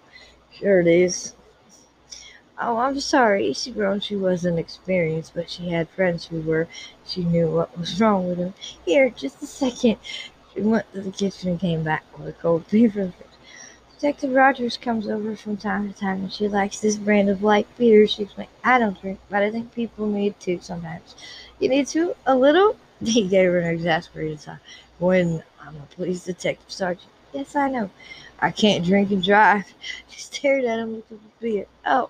to. 0.52 0.58
Sure 0.58 0.80
it 0.80 0.86
is. 0.86 1.34
Oh, 2.58 2.78
I'm 2.78 3.00
sorry. 3.00 3.52
She 3.52 3.70
groaned. 3.70 4.02
She 4.02 4.16
wasn't 4.16 4.58
experienced, 4.58 5.34
but 5.34 5.50
she 5.50 5.68
had 5.68 5.88
friends 5.90 6.26
who 6.26 6.40
were. 6.40 6.68
She 7.06 7.22
knew 7.24 7.48
what 7.48 7.76
was 7.78 8.00
wrong 8.00 8.28
with 8.28 8.38
him. 8.38 8.54
Here, 8.86 9.10
just 9.10 9.42
a 9.42 9.46
second. 9.46 9.98
She 10.54 10.62
went 10.62 10.90
to 10.94 11.02
the 11.02 11.10
kitchen 11.10 11.50
and 11.50 11.60
came 11.60 11.82
back 11.82 12.04
with 12.18 12.28
a 12.28 12.32
cold 12.32 12.68
beer. 12.70 13.12
Detective 14.00 14.32
Rogers 14.32 14.78
comes 14.78 15.08
over 15.08 15.36
from 15.36 15.58
time 15.58 15.92
to 15.92 16.00
time 16.00 16.22
and 16.22 16.32
she 16.32 16.48
likes 16.48 16.80
this 16.80 16.96
brand 16.96 17.28
of 17.28 17.42
light 17.42 17.66
beer. 17.76 18.06
She's 18.06 18.30
like, 18.38 18.48
I 18.64 18.78
don't 18.78 18.98
drink, 18.98 19.20
but 19.28 19.42
I 19.42 19.50
think 19.50 19.74
people 19.74 20.06
need 20.06 20.40
to 20.40 20.58
sometimes. 20.62 21.14
You 21.58 21.68
need 21.68 21.86
to? 21.88 22.16
A 22.24 22.34
little? 22.34 22.76
He 23.04 23.28
gave 23.28 23.50
her 23.50 23.58
an 23.58 23.74
exasperated 23.74 24.40
sigh. 24.40 24.56
When 25.00 25.42
I'm 25.60 25.76
a 25.76 25.94
police 25.94 26.24
detective 26.24 26.72
sergeant. 26.72 27.10
Yes, 27.34 27.54
I 27.54 27.68
know. 27.68 27.90
I 28.38 28.50
can't 28.52 28.86
drink 28.86 29.10
and 29.10 29.22
drive. 29.22 29.66
She 30.08 30.20
stared 30.20 30.64
at 30.64 30.78
him 30.78 30.94
with 30.94 31.08
the 31.10 31.18
beer. 31.38 31.66
Oh. 31.84 32.08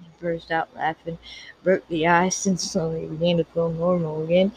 He 0.00 0.08
burst 0.18 0.50
out 0.50 0.74
laughing, 0.74 1.18
broke 1.62 1.86
the 1.88 2.06
ice, 2.06 2.46
and 2.46 2.58
slowly 2.58 3.04
began 3.04 3.36
to 3.36 3.44
feel 3.44 3.68
normal 3.68 4.24
again. 4.24 4.52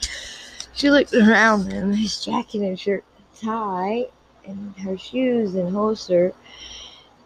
She 0.73 0.89
looked 0.89 1.13
around 1.13 1.69
him, 1.69 1.91
his 1.91 2.23
jacket 2.23 2.61
and 2.61 2.79
shirt 2.79 3.03
tie 3.41 4.07
and 4.45 4.75
her 4.77 4.97
shoes 4.97 5.55
and 5.55 5.73
holster 5.73 6.33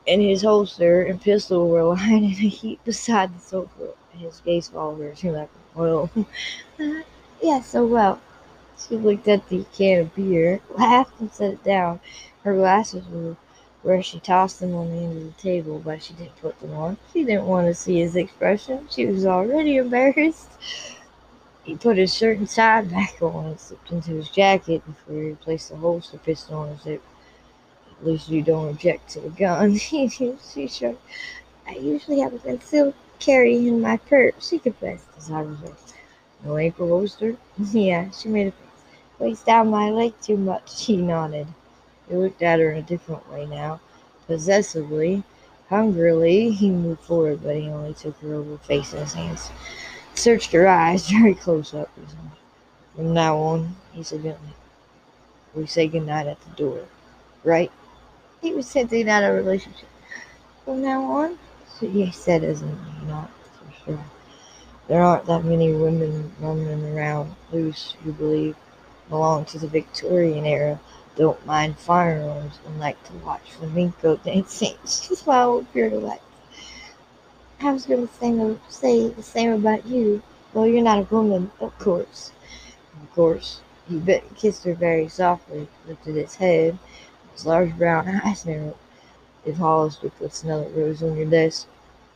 and 0.07 0.21
his 0.21 0.41
holster 0.41 1.03
and 1.03 1.21
pistol 1.21 1.67
were 1.67 1.83
lying 1.95 2.25
in 2.25 2.31
a 2.31 2.49
heap 2.49 2.83
beside 2.83 3.35
the 3.35 3.39
sofa. 3.39 3.89
His 4.11 4.41
gaze 4.41 4.67
followed 4.67 5.01
her. 5.01 5.15
She 5.15 5.31
like, 5.31 5.49
well, 5.75 6.09
uh, 6.79 7.01
yeah, 7.41 7.61
so 7.61 7.85
well. 7.85 8.21
She 8.77 8.95
looked 8.95 9.27
at 9.27 9.47
the 9.49 9.65
can 9.73 10.01
of 10.01 10.15
beer, 10.15 10.61
laughed, 10.77 11.19
and 11.19 11.31
set 11.31 11.53
it 11.53 11.63
down. 11.63 11.99
Her 12.43 12.53
glasses 12.55 13.05
were 13.07 13.37
where 13.81 14.01
she 14.01 14.19
tossed 14.19 14.59
them 14.59 14.73
on 14.75 14.89
the 14.91 14.97
end 14.97 15.17
of 15.17 15.23
the 15.35 15.41
table, 15.41 15.81
but 15.83 16.01
she 16.01 16.13
didn't 16.13 16.37
put 16.41 16.59
them 16.61 16.73
on. 16.73 16.97
She 17.11 17.23
didn't 17.25 17.47
want 17.47 17.67
to 17.67 17.73
see 17.73 17.99
his 17.99 18.15
expression. 18.15 18.87
She 18.89 19.05
was 19.05 19.25
already 19.25 19.77
embarrassed. 19.77 20.49
He 21.63 21.75
put 21.75 21.97
his 21.97 22.13
shirt 22.13 22.37
and 22.39 22.49
tie 22.49 22.81
back 22.81 23.15
on 23.21 23.45
and 23.45 23.59
slipped 23.59 23.91
into 23.91 24.11
his 24.11 24.29
jacket 24.29 24.83
before 24.85 25.21
he 25.23 25.31
placed 25.35 25.69
the 25.69 25.77
holster 25.77 26.17
pistol 26.17 26.57
on 26.57 26.69
his 26.69 26.83
hip. 26.83 27.03
At 27.99 28.05
least 28.05 28.29
you 28.29 28.41
don't 28.41 28.69
object 28.69 29.09
to 29.11 29.21
the 29.21 29.29
gun. 29.29 29.77
she 29.77 30.09
shrugged. 30.09 30.99
I 31.65 31.75
usually 31.75 32.19
have 32.19 32.33
a 32.33 32.39
concealed 32.39 32.93
carry 33.19 33.55
in 33.55 33.79
my 33.79 33.95
purse, 33.95 34.49
she 34.49 34.59
confessed 34.59 35.05
as 35.17 35.31
I 35.31 35.45
No 36.43 36.57
ankle 36.57 36.89
holster? 36.89 37.37
yeah, 37.71 38.11
she 38.11 38.27
made 38.27 38.47
a 38.47 38.51
face. 38.51 38.59
Weighs 39.19 39.43
down 39.43 39.69
my 39.69 39.89
leg 39.89 40.13
too 40.21 40.35
much, 40.35 40.85
he 40.85 40.97
nodded. 40.97 41.47
He 42.09 42.15
looked 42.15 42.41
at 42.41 42.59
her 42.59 42.71
in 42.71 42.79
a 42.79 42.81
different 42.81 43.31
way 43.31 43.45
now. 43.45 43.79
Possessively, 44.27 45.23
hungrily, 45.69 46.51
he 46.51 46.69
moved 46.69 47.01
forward, 47.01 47.41
but 47.41 47.55
he 47.55 47.69
only 47.69 47.93
took 47.93 48.19
her 48.19 48.33
over 48.33 48.57
face 48.57 48.91
in 48.93 48.99
his 48.99 49.13
hands. 49.13 49.51
Searched 50.15 50.51
her 50.51 50.67
eyes 50.67 51.09
very 51.09 51.33
close 51.33 51.73
up. 51.73 51.89
From 52.95 53.13
now 53.13 53.37
on, 53.37 53.75
he 53.91 54.03
said 54.03 54.23
gently, 54.23 54.53
we 55.55 55.65
say 55.65 55.87
goodnight 55.87 56.27
at 56.27 56.39
the 56.41 56.51
door, 56.51 56.79
right? 57.43 57.71
He 58.41 58.53
was 58.53 58.71
hinting 58.71 59.09
out 59.09 59.23
a 59.23 59.31
relationship. 59.31 59.89
From 60.65 60.81
now 60.81 61.03
on? 61.03 61.39
So 61.79 61.87
he 61.87 62.11
said 62.11 62.43
as 62.43 62.61
in 62.61 62.77
not 63.07 63.29
for 63.57 63.85
sure. 63.85 64.05
There 64.87 65.01
aren't 65.01 65.25
that 65.25 65.45
many 65.45 65.73
women 65.73 66.31
roaming 66.39 66.95
around 66.95 67.35
loose 67.51 67.95
who 68.03 68.11
believe 68.13 68.55
belong 69.09 69.45
to 69.45 69.59
the 69.59 69.67
Victorian 69.67 70.45
era, 70.45 70.79
don't 71.15 71.45
mind 71.45 71.77
firearms, 71.77 72.59
and 72.65 72.79
like 72.79 73.01
to 73.05 73.13
watch 73.25 73.53
flamenco 73.53 74.17
dancing. 74.17 74.75
She 74.83 75.15
smiled 75.15 75.57
with 75.57 75.73
pure 75.73 75.89
delight. 75.89 76.21
Was 77.63 77.85
going 77.85 78.07
to 78.07 78.59
say 78.67 79.07
the 79.07 79.23
same 79.23 79.53
about 79.53 79.87
you. 79.87 80.21
Well, 80.53 80.67
you're 80.67 80.83
not 80.83 80.99
a 80.99 81.15
woman, 81.15 81.49
of 81.61 81.75
course. 81.79 82.31
Of 83.01 83.11
course. 83.13 83.61
He 83.87 83.97
bit 83.99 84.23
and 84.23 84.35
kissed 84.35 84.65
her 84.65 84.73
very 84.75 85.07
softly, 85.07 85.69
lifted 85.87 86.15
his 86.15 86.35
head, 86.35 86.77
his 87.31 87.45
large 87.45 87.75
brown 87.77 88.07
eyes 88.23 88.45
narrowed. 88.45 88.75
If 89.45 89.55
Hollis 89.55 89.95
puts 89.95 90.43
another 90.43 90.67
rose 90.75 91.01
on 91.01 91.15
your 91.15 91.25
desk, 91.25 91.67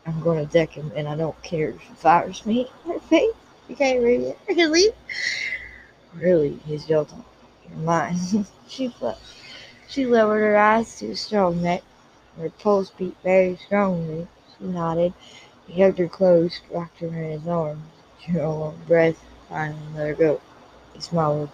I'm 0.06 0.22
going 0.22 0.46
to 0.46 0.52
deck 0.52 0.72
him, 0.72 0.92
and 0.96 1.08
I 1.08 1.16
don't 1.16 1.42
care 1.44 1.70
if 1.70 1.80
he 1.80 1.94
fires 1.94 2.46
me. 2.46 2.70
Her 2.86 3.00
face, 3.00 3.34
you 3.70 3.76
can't 3.76 4.04
read 4.04 4.22
it. 4.22 4.40
Really? 4.50 4.90
Really, 6.14 6.60
he's 6.66 6.90
yelled 6.90 7.12
on. 7.14 7.24
You're 7.70 7.80
mine. 7.80 8.18
she 8.68 8.90
flushed. 8.90 9.22
She 9.88 10.06
lowered 10.06 10.42
her 10.42 10.58
eyes 10.58 11.00
to 11.00 11.08
his 11.08 11.22
strong 11.22 11.64
neck. 11.64 11.84
Her 12.38 12.50
pulse 12.50 12.92
beat 12.92 13.16
very 13.24 13.56
strongly. 13.56 14.28
She 14.60 14.66
nodded. 14.66 15.14
He 15.68 15.82
hugged 15.82 16.00
her 16.00 16.08
close, 16.08 16.62
rocked 16.72 17.00
her 17.00 17.08
in 17.08 17.40
his 17.40 17.48
arms. 17.48 17.84
She 18.20 18.38
a 18.38 18.50
long 18.50 18.80
breath, 18.88 19.24
finally 19.50 19.80
let 19.94 20.08
her 20.08 20.14
go. 20.14 20.42
He 20.94 21.02
smiled. 21.02 21.50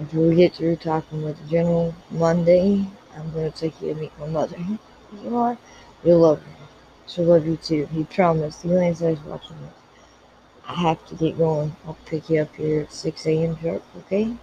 After 0.00 0.20
we 0.20 0.34
get 0.34 0.54
through 0.54 0.76
talking 0.76 1.22
with 1.22 1.38
the 1.38 1.48
general 1.48 1.94
Monday, 2.10 2.86
I'm 3.14 3.30
going 3.32 3.52
to 3.52 3.58
take 3.58 3.80
you 3.80 3.92
to 3.92 4.00
meet 4.00 4.18
my 4.18 4.26
mother. 4.26 4.56
You 5.22 5.36
are? 5.36 5.58
You'll 6.02 6.20
love 6.20 6.40
her. 6.42 6.66
She'll 7.06 7.26
love 7.26 7.46
you 7.46 7.56
too. 7.56 7.86
He 7.92 8.04
promised. 8.04 8.62
He 8.62 8.68
leans 8.68 9.02
eyes 9.02 9.20
watching 9.20 9.56
it. 9.56 9.72
I 10.66 10.74
have 10.74 11.04
to 11.08 11.14
get 11.14 11.36
going. 11.36 11.76
I'll 11.86 11.98
pick 12.06 12.30
you 12.30 12.40
up 12.40 12.54
here 12.56 12.82
at 12.82 12.92
6 12.92 13.26
a.m. 13.26 13.58
sharp, 13.60 13.82
okay? 13.98 14.34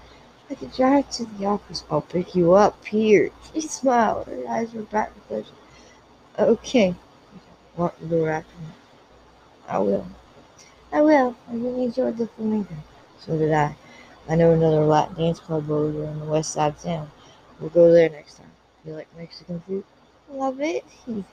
I 0.50 0.56
can 0.56 0.70
drive 0.70 1.10
to 1.12 1.26
the 1.26 1.46
office. 1.46 1.84
I'll 1.90 2.02
pick 2.02 2.36
you 2.36 2.54
up 2.54 2.86
here. 2.86 3.32
She 3.54 3.62
smiled. 3.62 4.28
Her 4.28 4.48
eyes 4.48 4.74
were 4.74 4.84
bright 4.84 5.14
with 5.16 5.28
pleasure. 5.28 5.56
Okay. 6.38 6.96
Lock 7.80 7.98
the 8.02 8.08
door 8.08 8.30
after 8.30 8.58
me. 8.60 8.68
I 9.70 9.80
will. 9.80 10.06
I 10.92 11.00
will. 11.02 11.34
I 11.50 11.54
really 11.54 11.86
enjoyed 11.86 12.18
the 12.18 12.28
flamenco. 12.28 12.76
So 13.22 13.38
did 13.38 13.54
I. 13.54 13.74
I 14.28 14.36
know 14.36 14.52
another 14.52 14.84
Latin 14.84 15.16
dance 15.16 15.40
club 15.40 15.72
over 15.72 16.06
on 16.06 16.20
the 16.20 16.26
west 16.26 16.52
side 16.52 16.74
of 16.74 16.84
town. 16.84 17.10
We'll 17.58 17.70
go 17.70 17.90
there 17.94 18.10
next 18.10 18.36
time. 18.36 18.52
You 18.84 18.96
like 18.96 19.08
Mexican 19.18 19.62
food? 19.62 19.86
Love 20.30 20.60
it. 20.60 20.84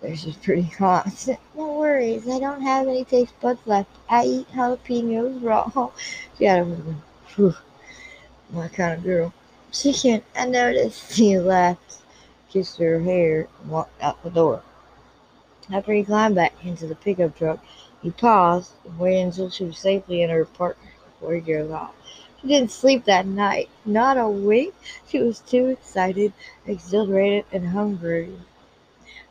This 0.00 0.26
is 0.26 0.36
pretty 0.36 0.62
hot. 0.62 1.26
No 1.56 1.72
worries, 1.72 2.28
I 2.28 2.38
don't 2.38 2.62
have 2.62 2.86
any 2.86 3.04
taste 3.04 3.34
buds 3.40 3.58
left. 3.66 3.90
I 4.08 4.26
eat 4.26 4.52
jalapenos 4.52 5.42
raw. 5.42 5.90
She 6.38 6.44
had 6.44 6.66
Whew. 7.34 7.56
My 8.50 8.68
kind 8.68 8.96
of 8.96 9.02
girl. 9.02 9.34
She 9.72 9.92
can't. 10.02 10.22
I 10.36 10.46
noticed. 10.46 11.14
He 11.16 11.36
laughed, 11.36 11.96
kissed 12.48 12.78
her 12.78 13.00
hair, 13.00 13.48
and 13.60 13.72
walked 13.72 14.00
out 14.00 14.22
the 14.22 14.30
door. 14.30 14.62
After 15.70 15.92
he 15.92 16.02
climbed 16.02 16.34
back 16.34 16.54
into 16.64 16.86
the 16.86 16.94
pickup 16.94 17.36
truck, 17.36 17.58
he 18.02 18.10
paused 18.10 18.72
and 18.84 18.98
waited 18.98 19.26
until 19.26 19.50
she 19.50 19.64
was 19.64 19.78
safely 19.78 20.22
in 20.22 20.30
her 20.30 20.42
apartment 20.42 20.94
before 21.04 21.34
he 21.34 21.40
drove 21.40 21.70
off. 21.72 21.94
She 22.40 22.48
didn't 22.48 22.70
sleep 22.70 23.04
that 23.04 23.26
night, 23.26 23.68
not 23.84 24.16
a 24.16 24.28
wink. 24.28 24.74
She 25.06 25.18
was 25.18 25.40
too 25.40 25.66
excited, 25.66 26.32
exhilarated, 26.66 27.44
and 27.52 27.68
hungry. 27.68 28.32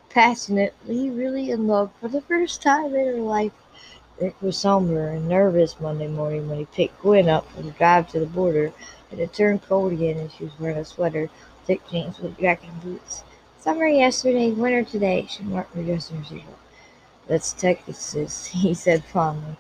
Passionately, 0.10 1.10
really 1.10 1.50
in 1.50 1.67
love 1.67 1.91
for 2.00 2.08
the 2.08 2.22
first 2.22 2.62
time 2.62 2.94
in 2.94 3.06
her 3.08 3.13
life. 3.22 3.53
Rick 4.22 4.41
was 4.41 4.58
somber 4.58 5.10
and 5.10 5.27
nervous 5.27 5.79
Monday 5.79 6.08
morning 6.08 6.50
when 6.50 6.60
he 6.60 6.65
picked 6.65 7.01
Gwen 7.01 7.29
up 7.29 7.50
for 7.51 7.62
the 7.62 7.72
drive 7.72 8.10
to 8.10 8.20
the 8.20 8.25
border. 8.25 8.74
It 9.12 9.20
had 9.20 9.34
turned 9.34 9.63
cold 9.63 9.94
again 9.94 10.17
and 10.17 10.32
she 10.32 10.44
was 10.44 10.60
wearing 10.60 10.77
a 10.77 10.86
sweater, 10.86 11.29
thick 11.65 11.82
jeans 11.89 12.20
with 12.20 12.38
jacket 12.39 12.70
and 12.70 12.82
boots. 12.82 13.24
Summer 13.67 13.86
yesterday, 13.86 14.51
winter 14.51 14.81
today, 14.81 15.25
she 15.29 15.43
marked 15.43 15.75
her 15.75 15.83
dressing 15.83 16.24
room. 16.31 16.41
That's 17.27 17.51
Texas, 17.51 18.45
he 18.45 18.74
said 18.74 19.03
fondly. 19.03 19.57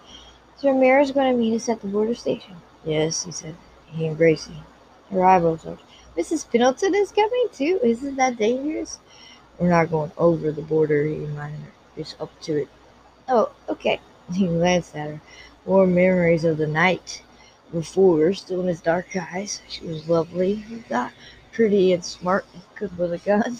Is 0.57 0.63
Ramirez 0.63 1.11
going 1.11 1.29
to 1.29 1.37
meet 1.37 1.53
us 1.53 1.67
at 1.67 1.81
the 1.81 1.89
border 1.89 2.15
station? 2.15 2.55
Yes, 2.85 3.25
he 3.25 3.33
said. 3.33 3.57
He 3.87 4.07
and 4.07 4.15
Gracie. 4.15 4.63
Her 5.11 5.25
eyebrows 5.25 5.65
arched. 5.65 5.83
Mrs. 6.15 6.49
Pendleton 6.49 6.95
is 6.95 7.11
coming 7.11 7.47
too. 7.51 7.81
Isn't 7.83 8.15
that 8.15 8.37
dangerous? 8.37 8.99
We're 9.59 9.67
not 9.67 9.91
going 9.91 10.13
over 10.17 10.53
the 10.53 10.61
border, 10.61 11.05
he 11.05 11.15
reminded 11.15 11.59
her. 11.59 11.73
Just 11.97 12.15
up 12.21 12.31
to 12.43 12.61
it. 12.61 12.69
Oh, 13.27 13.51
okay. 13.67 13.99
He 14.33 14.47
glanced 14.47 14.95
at 14.95 15.09
her. 15.09 15.21
More 15.65 15.85
memories 15.85 16.45
of 16.45 16.57
the 16.57 16.67
night 16.67 17.23
before 17.73 18.33
still 18.33 18.61
in 18.61 18.67
his 18.67 18.79
dark 18.79 19.13
eyes. 19.17 19.61
She 19.67 19.85
was 19.85 20.07
lovely, 20.07 20.63
got 20.87 21.11
pretty 21.51 21.91
and 21.91 22.05
smart 22.05 22.45
good 22.75 22.95
with 22.97 23.11
a 23.11 23.17
gun. 23.17 23.57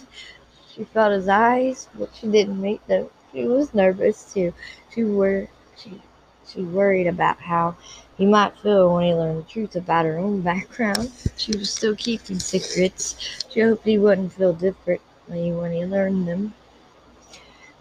She 0.77 0.83
felt 0.83 1.11
his 1.11 1.27
eyes, 1.27 1.89
but 1.95 2.11
she 2.13 2.27
didn't 2.27 2.61
meet 2.61 2.85
them. 2.87 3.09
She 3.33 3.45
was 3.45 3.73
nervous 3.73 4.31
too. 4.31 4.53
She 4.93 5.03
were 5.03 5.47
she 5.75 6.01
she 6.47 6.61
worried 6.61 7.07
about 7.07 7.39
how 7.39 7.75
he 8.15 8.27
might 8.27 8.57
feel 8.59 8.93
when 8.93 9.05
he 9.05 9.13
learned 9.13 9.39
the 9.39 9.49
truth 9.49 9.75
about 9.75 10.05
her 10.05 10.19
own 10.19 10.41
background. 10.41 11.11
She 11.35 11.57
was 11.57 11.71
still 11.71 11.95
keeping 11.95 12.39
secrets. 12.39 13.15
She 13.49 13.61
hoped 13.61 13.85
he 13.85 13.97
wouldn't 13.97 14.33
feel 14.33 14.53
differently 14.53 15.51
when 15.51 15.71
he 15.73 15.83
learned 15.83 16.27
them. 16.27 16.53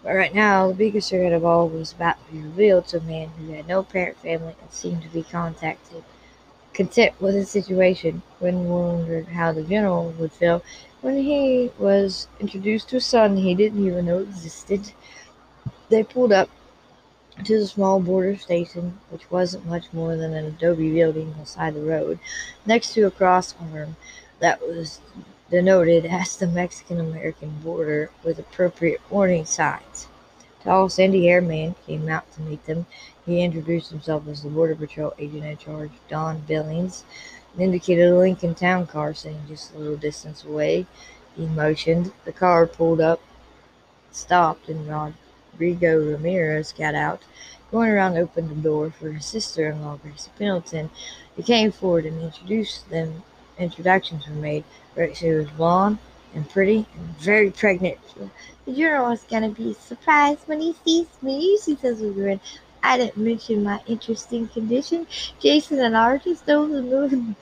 But 0.03 0.15
right 0.15 0.33
now, 0.33 0.69
the 0.69 0.73
biggest 0.73 1.09
secret 1.09 1.33
of 1.33 1.45
all 1.45 1.69
was 1.69 1.93
about 1.93 2.17
to 2.25 2.31
be 2.33 2.41
revealed 2.41 2.87
to 2.87 2.97
a 2.97 3.01
man 3.01 3.29
who 3.37 3.51
had 3.53 3.67
no 3.67 3.83
parent 3.83 4.17
family 4.17 4.55
and 4.59 4.71
seemed 4.71 5.03
to 5.03 5.09
be 5.09 5.21
contacted. 5.23 6.03
Content 6.77 7.19
with 7.19 7.33
his 7.33 7.49
situation, 7.49 8.21
Gwen 8.37 8.69
wondered 8.69 9.25
how 9.29 9.51
the 9.51 9.63
general 9.63 10.11
would 10.19 10.31
feel 10.31 10.63
when 11.01 11.17
he 11.17 11.71
was 11.79 12.27
introduced 12.39 12.89
to 12.89 12.97
a 12.97 13.01
son 13.01 13.35
he 13.35 13.55
didn't 13.55 13.83
even 13.83 14.05
know 14.05 14.19
existed. 14.19 14.91
They 15.89 16.03
pulled 16.03 16.31
up 16.31 16.51
to 17.43 17.59
the 17.59 17.65
small 17.65 17.99
border 17.99 18.37
station, 18.37 18.99
which 19.09 19.31
wasn't 19.31 19.65
much 19.65 19.91
more 19.91 20.15
than 20.15 20.35
an 20.35 20.45
adobe 20.45 20.93
building 20.93 21.31
beside 21.31 21.73
the 21.73 21.81
road, 21.81 22.19
next 22.63 22.93
to 22.93 23.07
a 23.07 23.11
cross 23.11 23.55
arm 23.73 23.95
that 24.37 24.61
was 24.61 25.01
denoted 25.49 26.05
as 26.05 26.37
the 26.37 26.45
Mexican-American 26.45 27.59
border 27.61 28.11
with 28.23 28.37
appropriate 28.37 29.01
warning 29.09 29.45
signs. 29.45 30.07
Tall, 30.63 30.89
sandy-haired 30.89 31.47
man 31.47 31.73
came 31.87 32.07
out 32.07 32.31
to 32.33 32.41
meet 32.41 32.63
them. 32.67 32.85
He 33.27 33.43
introduced 33.43 33.91
himself 33.91 34.25
as 34.29 34.41
the 34.41 34.49
Border 34.49 34.73
Patrol 34.73 35.13
agent 35.19 35.43
in 35.43 35.57
charge, 35.57 35.91
Don 36.07 36.39
Billings, 36.47 37.03
and 37.53 37.61
indicated 37.61 38.09
a 38.09 38.17
Lincoln 38.17 38.55
Town 38.55 38.87
car 38.87 39.13
sitting 39.13 39.41
just 39.49 39.75
a 39.75 39.77
little 39.77 39.97
distance 39.97 40.45
away. 40.45 40.87
He 41.35 41.45
motioned. 41.45 42.13
The 42.23 42.31
car 42.31 42.65
pulled 42.65 43.01
up, 43.01 43.19
stopped, 44.11 44.69
and 44.69 44.87
Rodrigo 44.87 45.99
Ramirez 45.99 46.71
got 46.71 46.95
out. 46.95 47.21
Going 47.69 47.89
around 47.89 48.17
opened 48.17 48.49
the 48.49 48.55
door 48.55 48.91
for 48.91 49.11
his 49.11 49.25
sister-in-law, 49.25 49.97
Gracie 49.97 50.31
Pendleton. 50.39 50.89
He 51.35 51.43
came 51.43 51.73
forward 51.73 52.05
and 52.05 52.21
introduced 52.21 52.89
them. 52.89 53.23
Introductions 53.59 54.25
were 54.25 54.35
made. 54.35 54.63
She 55.15 55.31
was 55.31 55.49
blonde 55.51 55.97
and 56.33 56.49
pretty 56.49 56.87
and 56.95 57.07
very 57.17 57.51
pregnant. 57.51 57.97
The 58.65 58.73
general 58.73 59.11
is 59.11 59.23
going 59.23 59.43
to 59.43 59.49
be 59.49 59.73
surprised 59.73 60.47
when 60.47 60.61
he 60.61 60.73
sees 60.85 61.07
me, 61.21 61.59
she 61.63 61.75
says 61.75 61.99
with 61.99 62.11
a 62.11 62.13
grin. 62.13 62.39
I 62.83 62.97
didn't 62.97 63.17
mention 63.17 63.63
my 63.63 63.81
interesting 63.87 64.47
condition. 64.47 65.07
Jason 65.39 65.79
and 65.79 65.97
I 65.97 66.17
just 66.17 66.47
moon. 66.47 67.35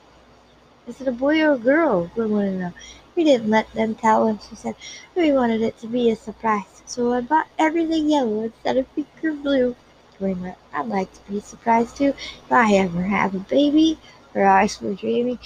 Is 0.86 1.00
it 1.00 1.08
a 1.08 1.12
boy 1.12 1.42
or 1.42 1.52
a 1.54 1.58
girl? 1.58 2.10
We 2.16 2.26
want 2.26 2.46
to 2.46 2.52
know. 2.52 2.72
We 3.16 3.24
didn't 3.24 3.50
let 3.50 3.72
them 3.72 3.94
tell 3.94 4.26
him, 4.28 4.38
she 4.48 4.54
said. 4.54 4.76
We 5.16 5.32
wanted 5.32 5.62
it 5.62 5.78
to 5.78 5.88
be 5.88 6.10
a 6.10 6.16
surprise, 6.16 6.82
so 6.86 7.12
I 7.12 7.22
bought 7.22 7.48
everything 7.58 8.08
yellow 8.08 8.42
instead 8.42 8.76
of 8.76 8.94
pink 8.94 9.08
or 9.24 9.32
blue. 9.32 9.74
I'd 10.20 10.86
like 10.86 11.12
to 11.12 11.30
be 11.30 11.40
surprised 11.40 11.96
too 11.96 12.14
if 12.14 12.52
I 12.52 12.74
ever 12.74 13.02
have 13.02 13.34
a 13.34 13.40
baby. 13.40 13.98
Her 14.32 14.46
eyes 14.46 14.80
were 14.80 14.94
dreamy. 14.94 15.38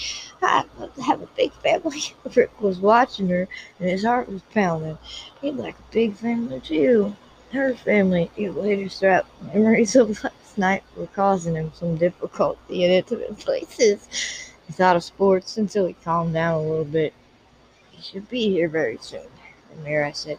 I'd 0.42 0.66
love 0.79 0.94
to 0.96 1.03
have 1.03 1.22
a 1.22 1.29
big 1.37 1.53
family. 1.55 2.03
Rick 2.37 2.61
was 2.61 2.79
watching 2.79 3.29
her, 3.29 3.48
and 3.79 3.88
his 3.88 4.05
heart 4.05 4.29
was 4.29 4.42
pounding. 4.53 4.98
He'd 5.40 5.57
like 5.57 5.76
a 5.79 5.92
big 5.92 6.16
family 6.16 6.61
too. 6.61 7.16
Her 7.53 7.75
family, 7.75 8.31
he 8.37 8.49
later 8.49 8.89
strapped 8.89 9.29
memories 9.43 9.97
of 9.97 10.23
last 10.23 10.57
night 10.57 10.85
were 10.97 11.09
causing 11.09 11.57
him 11.57 11.73
some 11.75 11.97
difficulty 11.97 12.85
in 12.85 12.93
intimate 12.93 13.39
places. 13.41 14.07
He 14.69 14.73
thought 14.73 14.95
of 14.95 15.03
sports 15.03 15.57
until 15.57 15.87
he 15.87 15.95
calmed 15.95 16.35
down 16.35 16.55
a 16.55 16.63
little 16.63 16.85
bit. 16.85 17.13
He 17.91 18.01
should 18.01 18.29
be 18.29 18.51
here 18.51 18.69
very 18.69 18.99
soon, 19.01 19.27
Ramirez 19.75 20.19
said. 20.19 20.39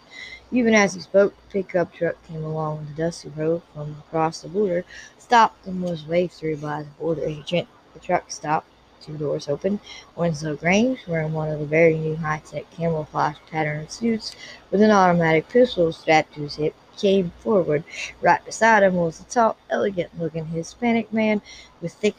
Even 0.53 0.73
as 0.73 0.93
he 0.93 1.01
spoke, 1.01 1.35
the 1.35 1.63
pickup 1.63 1.93
truck 1.93 2.15
came 2.27 2.45
along 2.45 2.85
the 2.85 3.03
dusty 3.03 3.27
road 3.27 3.61
from 3.73 3.97
across 4.07 4.41
the 4.41 4.47
border, 4.47 4.85
stopped, 5.17 5.67
and 5.67 5.83
was 5.83 6.07
waved 6.07 6.31
through 6.31 6.57
by 6.57 6.83
the 6.83 6.89
border 6.91 7.25
agent. 7.25 7.67
The 7.93 7.99
truck 7.99 8.31
stopped, 8.31 8.67
two 9.01 9.17
doors 9.17 9.49
open. 9.49 9.81
Winslow 10.15 10.55
Grange, 10.55 10.99
wearing 11.07 11.33
one 11.33 11.49
of 11.49 11.59
the 11.59 11.65
very 11.65 11.97
new 11.97 12.15
high-tech 12.15 12.71
camouflage 12.71 13.35
patterned 13.49 13.91
suits 13.91 14.33
with 14.69 14.81
an 14.81 14.91
automatic 14.91 15.49
pistol 15.49 15.91
strapped 15.91 16.35
to 16.35 16.41
his 16.43 16.55
hip, 16.55 16.73
came 16.97 17.31
forward. 17.39 17.83
Right 18.21 18.43
beside 18.43 18.83
him 18.83 18.95
was 18.95 19.19
a 19.19 19.23
tall, 19.23 19.57
elegant-looking 19.69 20.47
Hispanic 20.47 21.11
man 21.11 21.41
with 21.81 21.93
thick, 21.93 22.15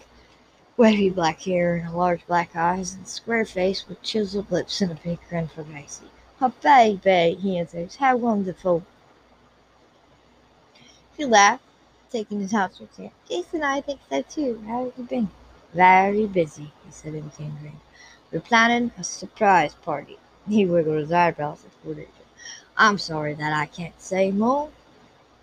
wavy 0.77 1.11
black 1.11 1.43
hair 1.43 1.77
and 1.77 1.95
large 1.95 2.27
black 2.27 2.57
eyes 2.57 2.95
and 2.95 3.05
a 3.05 3.09
square 3.09 3.45
face 3.45 3.87
with 3.89 4.03
chiseled 4.03 4.51
lips 4.51 4.81
and 4.81 4.93
a 4.93 4.95
big 4.97 5.19
grin 5.29 5.49
for 5.49 5.63
Gracie. 5.63 6.11
Oh, 6.41 6.53
baby, 6.63 7.39
he 7.41 7.59
answers. 7.59 7.97
How 7.97 8.17
wonderful. 8.17 8.85
She 11.17 11.25
laughed, 11.25 11.63
taking 12.11 12.41
his 12.41 12.55
outstretched 12.55 12.97
hand. 12.97 13.11
Jason 13.29 13.63
I 13.63 13.81
think 13.81 14.01
so 14.11 14.23
too. 14.23 14.65
How 14.67 14.85
have 14.85 14.93
you 14.97 15.05
been? 15.05 15.31
Very 15.75 16.27
busy, 16.27 16.73
he 16.85 16.91
said 16.91 17.15
in 17.15 17.31
Mandarin. 17.39 17.81
We're 18.33 18.41
planning 18.41 18.93
a 18.99 19.05
surprise 19.05 19.75
party. 19.75 20.19
He 20.49 20.67
wiggled 20.67 20.99
his 20.99 21.13
eyebrows 21.13 21.65
at 21.65 21.91
Agent. 21.91 22.09
I'm 22.77 22.99
sorry 22.99 23.35
that 23.35 23.53
I 23.53 23.67
can't 23.67 24.01
say 24.01 24.31
more. 24.31 24.71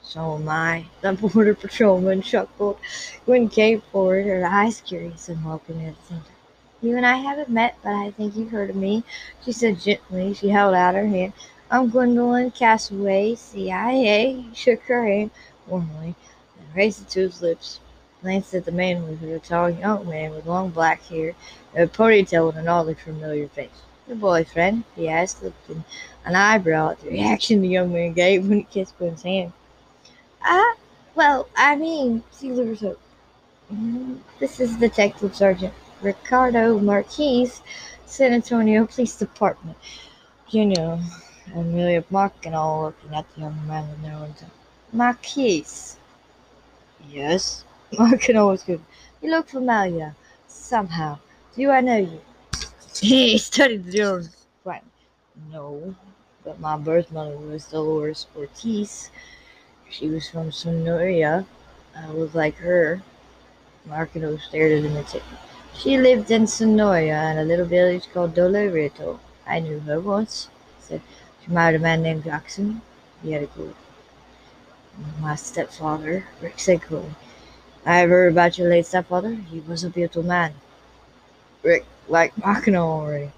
So 0.02 0.36
am 0.36 0.50
I, 0.50 0.86
the 1.02 1.14
border 1.14 1.54
patrolman 1.56 2.22
chuckled. 2.22 2.78
Gwen 3.26 3.50
came 3.50 3.82
forward, 3.92 4.26
her 4.26 4.46
eyes 4.46 4.82
curious 4.82 5.30
and 5.30 5.44
welcoming 5.46 5.88
at 5.88 5.96
the 6.02 6.08
same 6.08 6.20
time. 6.20 6.36
You 6.82 6.98
and 6.98 7.06
I 7.06 7.18
haven't 7.18 7.50
met, 7.50 7.78
but 7.84 7.94
I 7.94 8.12
think 8.12 8.36
you've 8.36 8.52
heard 8.52 8.70
of 8.70 8.76
me, 8.76 9.04
she 9.44 9.52
said 9.52 9.80
gently. 9.80 10.34
She 10.34 10.50
held 10.50 10.74
out 10.74 10.96
her 10.96 11.08
hand. 11.08 11.34
I'm 11.70 11.90
Gwendolyn 11.90 12.52
Cassaway, 12.52 13.38
CIA. 13.38 14.42
He 14.42 14.56
shook 14.56 14.82
her 14.84 15.06
hand 15.06 15.32
warmly, 15.68 16.16
and 16.58 16.76
raised 16.76 17.02
it 17.02 17.10
to 17.10 17.22
his 17.22 17.42
lips 17.42 17.80
glanced 18.22 18.54
at 18.54 18.66
the 18.66 18.72
man 18.72 19.08
with 19.08 19.22
her, 19.22 19.36
a 19.36 19.40
tall 19.40 19.70
young 19.70 20.08
man 20.08 20.32
with 20.32 20.46
long 20.46 20.70
black 20.70 21.02
hair 21.04 21.34
and 21.74 21.84
a 21.84 21.88
ponytail 21.88 22.50
and 22.50 22.60
an 22.60 22.68
oddly 22.68 22.94
familiar 22.94 23.48
face. 23.48 23.70
Your 24.10 24.18
boyfriend? 24.18 24.86
he 24.96 25.08
asked, 25.08 25.44
lifting 25.44 25.84
an 26.26 26.36
eyebrow 26.36 26.90
at 26.90 27.00
the 27.00 27.12
reaction 27.12 27.62
the 27.62 27.68
young 27.68 27.94
man 27.94 28.14
gave 28.14 28.48
when 28.50 28.58
he 28.58 28.64
kissed 28.64 28.98
Gwen's 28.98 29.22
hand. 29.22 29.54
Ah, 30.42 30.76
well, 31.14 31.48
I 31.56 31.76
mean, 31.76 32.24
see 32.32 32.52
Lewis 32.52 32.84
This 34.40 34.60
is 34.60 34.78
Detective 34.78 35.36
Sergeant 35.36 35.76
Ricardo 36.02 36.80
Marquez, 36.80 37.62
San 38.08 38.34
Antonio 38.34 38.88
Police 38.88 39.16
Department. 39.16 39.78
You 40.50 40.66
know, 40.66 41.00
Amelia 41.54 42.04
Mackinac 42.10 42.82
looking 42.82 43.14
at 43.14 43.32
the 43.36 43.42
young 43.42 43.68
man 43.68 43.88
with 43.92 44.00
no 44.00 44.24
intent. 44.24 44.52
Marquez. 44.92 45.98
Yes, 47.08 47.64
I 48.00 48.18
can 48.18 48.38
always 48.38 48.64
good. 48.64 48.82
You 49.22 49.30
look 49.30 49.50
familiar. 49.50 50.16
Somehow. 50.48 51.20
Do 51.56 51.70
I 51.70 51.82
know 51.82 51.98
you? 51.98 52.22
He 53.02 53.38
studied 53.38 53.92
German 53.92 54.30
Right. 54.66 54.84
No, 55.52 55.96
but 56.44 56.60
my 56.60 56.78
birth 56.78 57.12
mother 57.12 57.38
was 57.38 57.66
Dolores 57.66 58.28
Ortiz. 58.36 59.10
She 59.90 60.10
was 60.10 60.30
from 60.30 60.52
Sonora. 60.52 61.46
I 61.96 62.12
was 62.12 62.36
like 62.36 62.56
her. 62.58 63.02
Marquino 63.88 64.38
stared 64.38 64.74
at 64.74 64.84
him 64.84 64.98
and 64.98 65.08
said, 65.08 65.24
She 65.74 65.98
lived 65.98 66.30
in 66.30 66.46
Sonora 66.46 67.32
in 67.32 67.38
a 67.38 67.44
little 67.44 67.66
village 67.66 68.08
called 68.14 68.36
Dolorito. 68.36 69.20
I 69.48 69.62
knew 69.62 69.80
her 69.80 70.02
once. 70.02 70.50
Said, 70.80 71.02
She 71.44 71.52
married 71.52 71.78
a 71.78 71.80
man 71.80 72.02
named 72.02 72.26
Jackson. 72.26 72.82
He 73.24 73.32
had 73.32 73.44
a 73.44 73.48
good. 73.48 73.76
My 75.22 75.36
stepfather, 75.36 76.26
Rick 76.42 76.60
said 76.60 76.82
coolly. 76.82 77.16
I 77.86 78.00
have 78.00 78.10
heard 78.10 78.34
about 78.34 78.58
your 78.58 78.70
late 78.70 78.88
stepfather. 78.88 79.36
He 79.36 79.62
was 79.62 79.86
a 79.86 79.90
beautiful 79.90 80.24
man. 80.24 80.56
Rick, 81.64 81.86
like 82.08 82.34
Makino 82.36 82.82
already. 82.82 83.32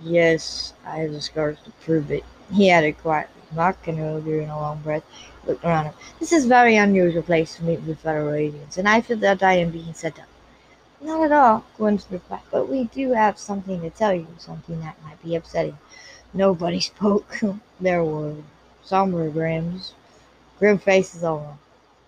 Yes, 0.00 0.72
I 0.84 0.98
have 0.98 1.12
the 1.12 1.20
scars 1.20 1.58
to 1.64 1.70
prove 1.84 2.10
it. 2.10 2.24
He 2.52 2.70
added 2.70 2.98
quietly. 2.98 3.42
Makino 3.54 4.22
drew 4.22 4.40
in 4.40 4.48
a 4.48 4.60
long 4.60 4.80
breath, 4.82 5.04
looked 5.46 5.64
around 5.64 5.86
him. 5.86 5.94
This 6.18 6.32
is 6.32 6.44
a 6.44 6.48
very 6.48 6.76
unusual 6.76 7.22
place 7.22 7.56
to 7.56 7.64
meet 7.64 7.80
with 7.82 8.00
fellow 8.00 8.32
agents, 8.32 8.78
and 8.78 8.88
I 8.88 9.00
feel 9.00 9.16
that 9.18 9.42
I 9.42 9.54
am 9.54 9.70
being 9.70 9.94
set 9.94 10.18
up. 10.18 10.26
Not 11.00 11.24
at 11.24 11.32
all, 11.32 11.64
Gwen 11.76 12.00
replied, 12.10 12.42
but 12.50 12.68
we 12.68 12.84
do 12.84 13.12
have 13.12 13.38
something 13.38 13.80
to 13.82 13.90
tell 13.90 14.14
you, 14.14 14.26
something 14.38 14.80
that 14.80 15.02
might 15.04 15.22
be 15.22 15.36
upsetting. 15.36 15.78
Nobody 16.34 16.80
spoke. 16.92 17.40
there 17.80 18.04
were 18.04 18.36
somber 18.82 19.28
grins, 19.30 19.94
grim 20.58 20.78
faces 20.78 21.24
all 21.24 21.38
around. 21.38 21.58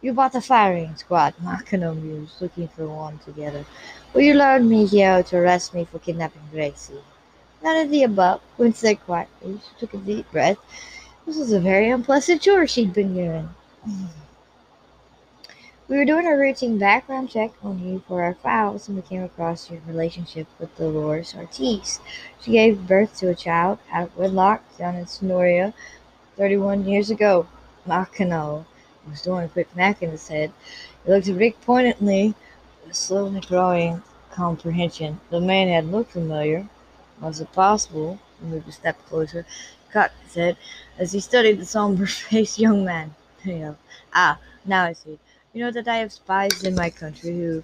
You 0.03 0.13
bought 0.13 0.33
the 0.33 0.41
firing 0.41 0.97
squad, 0.97 1.35
Makino 1.45 1.95
mused, 1.95 2.43
looking 2.43 2.67
for 2.67 2.89
one 2.89 3.19
together. 3.19 3.65
Will 4.13 4.23
you 4.23 4.35
learn 4.35 4.69
me 4.69 4.85
here 4.85 5.23
to 5.23 5.37
arrest 5.37 5.75
me 5.75 5.85
for 5.85 6.01
kidnapping 6.01 6.43
Gracie? 6.51 7.05
None 7.63 7.77
of 7.85 7.91
the 7.91 8.03
above, 8.03 8.41
Gwen 8.57 8.75
said 8.75 9.01
quietly. 9.05 9.61
She 9.61 9.79
took 9.79 9.95
a 9.95 9.99
deep 9.99 10.29
breath. 10.33 10.59
This 11.25 11.37
was 11.37 11.53
a 11.53 11.61
very 11.61 11.89
unpleasant 11.89 12.43
chore 12.43 12.67
she'd 12.67 12.93
been 12.93 13.15
given. 13.15 13.51
We 15.89 15.99
were 15.99 16.05
doing 16.07 16.27
a 16.27 16.37
routine 16.37 16.79
background 16.79 17.29
check 17.29 17.53
on 17.63 17.79
you 17.79 18.03
for 18.09 18.23
our 18.23 18.35
files 18.35 18.89
and 18.89 18.97
we 18.97 19.03
came 19.03 19.23
across 19.23 19.71
your 19.71 19.81
relationship 19.87 20.47
with 20.59 20.75
Dolores 20.77 21.35
Ortiz. 21.37 22.01
She 22.41 22.53
gave 22.53 22.87
birth 22.87 23.15
to 23.19 23.29
a 23.29 23.35
child 23.35 23.79
out 23.93 24.05
of 24.05 24.17
wedlock 24.17 24.63
down 24.79 24.95
in 24.95 25.07
Sonora 25.07 25.75
31 26.37 26.87
years 26.87 27.11
ago. 27.11 27.47
Makino 27.87 28.65
was 29.11 29.23
doing 29.23 29.45
a 29.45 29.49
quick 29.49 29.75
mac 29.77 30.03
in 30.03 30.11
his 30.11 30.29
head. 30.29 30.53
He 31.05 31.11
looked 31.13 31.29
at 31.29 31.37
Rick 31.37 31.61
pointedly, 31.63 32.35
with 32.87 32.95
slowly 32.97 33.41
growing 33.41 34.03
comprehension. 34.31 35.21
The 35.31 35.41
man 35.41 35.69
had 35.69 35.91
looked 35.91 36.13
familiar. 36.13 36.69
Was 37.21 37.41
it 37.41 37.53
possible? 37.53 38.19
He 38.41 38.47
moved 38.47 38.69
a 38.69 38.73
step 38.73 38.99
closer, 39.07 39.47
cocked 39.93 40.15
his 40.25 40.35
head 40.35 40.57
as 40.99 41.13
he 41.13 41.21
studied 41.21 41.61
the 41.61 41.65
somber 41.67 42.07
faced 42.29 42.59
young 42.59 42.85
man. 42.85 43.15
Ah, 44.15 44.39
now 44.65 44.85
I 44.85 44.93
see. 44.93 45.19
You 45.53 45.61
know 45.61 45.71
that 45.71 45.89
I 45.89 45.97
have 45.99 46.13
spies 46.13 46.63
in 46.65 46.75
my 46.75 46.91
country 46.91 47.31
who 47.31 47.63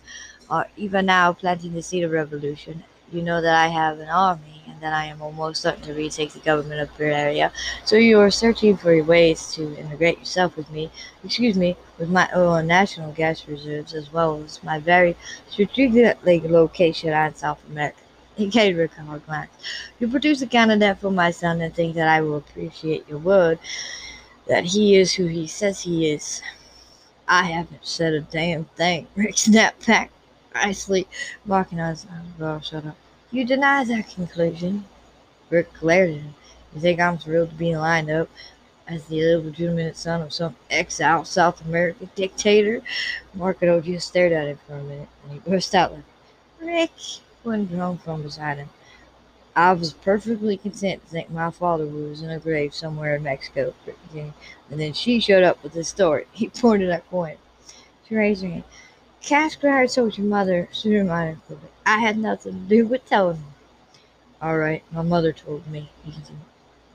are 0.50 0.66
even 0.76 1.06
now 1.06 1.32
planting 1.32 1.72
the 1.74 1.82
seed 1.82 2.04
of 2.04 2.10
revolution. 2.10 2.84
You 3.10 3.22
know 3.22 3.40
that 3.40 3.54
I 3.54 3.68
have 3.68 4.00
an 4.00 4.08
army 4.08 4.62
and 4.68 4.80
that 4.82 4.92
I 4.92 5.06
am 5.06 5.22
almost 5.22 5.62
certain 5.62 5.82
to 5.84 5.94
retake 5.94 6.32
the 6.32 6.40
government 6.40 6.80
of 6.80 6.94
Barrera. 6.96 7.50
So 7.84 7.96
you 7.96 8.20
are 8.20 8.30
searching 8.30 8.76
for 8.76 9.02
ways 9.02 9.52
to 9.54 9.76
integrate 9.78 10.18
yourself 10.18 10.56
with 10.56 10.70
me, 10.70 10.90
excuse 11.24 11.56
me, 11.56 11.76
with 11.98 12.10
my 12.10 12.28
oil 12.36 12.56
and 12.56 12.68
national 12.68 13.12
gas 13.12 13.48
reserves 13.48 13.94
as 13.94 14.12
well 14.12 14.42
as 14.44 14.62
my 14.62 14.78
very 14.78 15.16
strategic 15.48 16.18
location 16.24 17.12
on 17.14 17.34
South 17.34 17.60
America. 17.70 17.98
He 18.36 18.46
gave 18.46 18.76
Rick 18.76 18.92
a 18.98 19.18
glance. 19.18 19.50
You 19.98 20.08
produce 20.08 20.42
a 20.42 20.46
candidate 20.46 20.98
for 20.98 21.10
my 21.10 21.30
son 21.30 21.60
and 21.60 21.74
think 21.74 21.94
that 21.96 22.08
I 22.08 22.20
will 22.20 22.36
appreciate 22.36 23.08
your 23.08 23.18
word 23.18 23.58
that 24.46 24.64
he 24.64 24.96
is 24.96 25.14
who 25.14 25.26
he 25.26 25.46
says 25.46 25.80
he 25.80 26.10
is. 26.10 26.40
I 27.26 27.44
haven't 27.44 27.84
said 27.84 28.14
a 28.14 28.20
damn 28.20 28.64
thing. 28.76 29.08
Rick 29.16 29.38
snapped 29.38 29.86
back 29.86 30.10
nicely, 30.64 31.06
barking 31.46 31.80
on 31.80 31.90
his 31.90 32.06
well, 32.38 32.60
shut 32.60 32.86
up. 32.86 32.96
You 33.30 33.44
deny 33.44 33.84
that 33.84 34.08
conclusion. 34.08 34.84
Rick 35.50 35.72
glared 35.74 36.10
at 36.10 36.16
him. 36.16 36.34
You 36.74 36.80
think 36.80 37.00
I'm 37.00 37.18
thrilled 37.18 37.50
to 37.50 37.56
be 37.56 37.76
lined 37.76 38.10
up 38.10 38.28
as 38.86 39.04
the 39.04 39.20
illegitimate 39.20 39.96
son 39.96 40.22
of 40.22 40.32
some 40.32 40.56
exiled 40.70 41.26
South 41.26 41.64
American 41.64 42.10
dictator? 42.14 42.82
Makino 43.36 43.82
just 43.82 44.08
stared 44.08 44.32
at 44.32 44.46
him 44.48 44.58
for 44.66 44.74
a 44.74 44.82
minute, 44.82 45.08
and 45.24 45.32
he 45.32 45.38
burst 45.50 45.74
out 45.74 45.92
like, 45.92 46.04
Rick, 46.60 46.90
when 47.42 47.66
grown 47.66 47.98
from 47.98 48.22
beside 48.22 48.58
him. 48.58 48.68
I 49.54 49.72
was 49.72 49.92
perfectly 49.92 50.56
content 50.56 51.02
to 51.02 51.08
think 51.10 51.30
my 51.30 51.50
father 51.50 51.84
was 51.84 52.22
in 52.22 52.30
a 52.30 52.38
grave 52.38 52.74
somewhere 52.74 53.16
in 53.16 53.24
Mexico, 53.24 53.74
and 54.14 54.32
then 54.70 54.92
she 54.92 55.20
showed 55.20 55.42
up 55.42 55.62
with 55.62 55.72
this 55.72 55.88
story. 55.88 56.26
He 56.32 56.48
pointed 56.48 56.90
at 56.90 57.08
Gwen. 57.10 57.36
She 58.08 58.14
raised 58.14 58.42
her 58.42 58.48
hand. 58.48 58.64
Cash 59.20 59.62
I 59.64 59.86
told 59.86 60.16
your 60.16 60.26
mother, 60.26 60.68
she 60.72 60.94
reminded 60.94 61.38
her, 61.48 61.56
I 61.84 61.98
had 61.98 62.18
nothing 62.18 62.52
to 62.52 62.58
do 62.60 62.86
with 62.86 63.04
telling 63.04 63.36
her. 63.38 63.42
All 64.40 64.56
right, 64.56 64.84
my 64.92 65.02
mother 65.02 65.32
told 65.32 65.66
me. 65.66 65.90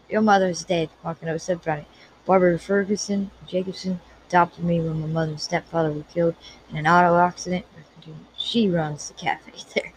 Your 0.09 0.21
mother 0.21 0.47
is 0.47 0.63
dead, 0.63 0.89
Makino 1.03 1.39
said 1.39 1.61
proudly. 1.61 1.85
Barbara 2.25 2.57
Ferguson 2.57 3.31
Jacobson 3.45 3.99
adopted 4.29 4.63
me 4.63 4.79
when 4.79 5.01
my 5.01 5.07
mother 5.07 5.31
and 5.31 5.41
stepfather 5.41 5.91
were 5.91 6.03
killed 6.03 6.35
in 6.69 6.77
an 6.77 6.87
auto 6.87 7.17
accident. 7.17 7.65
She 8.37 8.69
runs 8.69 9.09
the 9.09 9.13
cafe 9.15 9.51
there. 9.75 9.93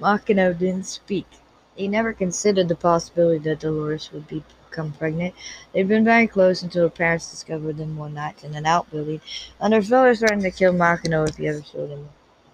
Makino 0.00 0.58
didn't 0.58 0.86
speak. 0.86 1.26
He 1.74 1.86
never 1.88 2.14
considered 2.14 2.68
the 2.68 2.74
possibility 2.74 3.38
that 3.40 3.60
Dolores 3.60 4.10
would 4.12 4.26
become 4.70 4.92
pregnant. 4.92 5.34
They'd 5.72 5.88
been 5.88 6.04
very 6.04 6.26
close 6.26 6.62
until 6.62 6.84
her 6.84 6.90
parents 6.90 7.30
discovered 7.30 7.76
them 7.78 7.96
one 7.96 8.14
night 8.14 8.44
in 8.44 8.54
an 8.54 8.66
outbuilding, 8.66 9.20
and 9.60 9.72
their 9.72 9.82
father 9.82 10.14
threatened 10.14 10.42
to 10.42 10.50
kill 10.50 10.72
Makino 10.72 11.28
if 11.28 11.36
he 11.36 11.48
ever 11.48 11.62
saw 11.62 11.86
him, 11.86 12.08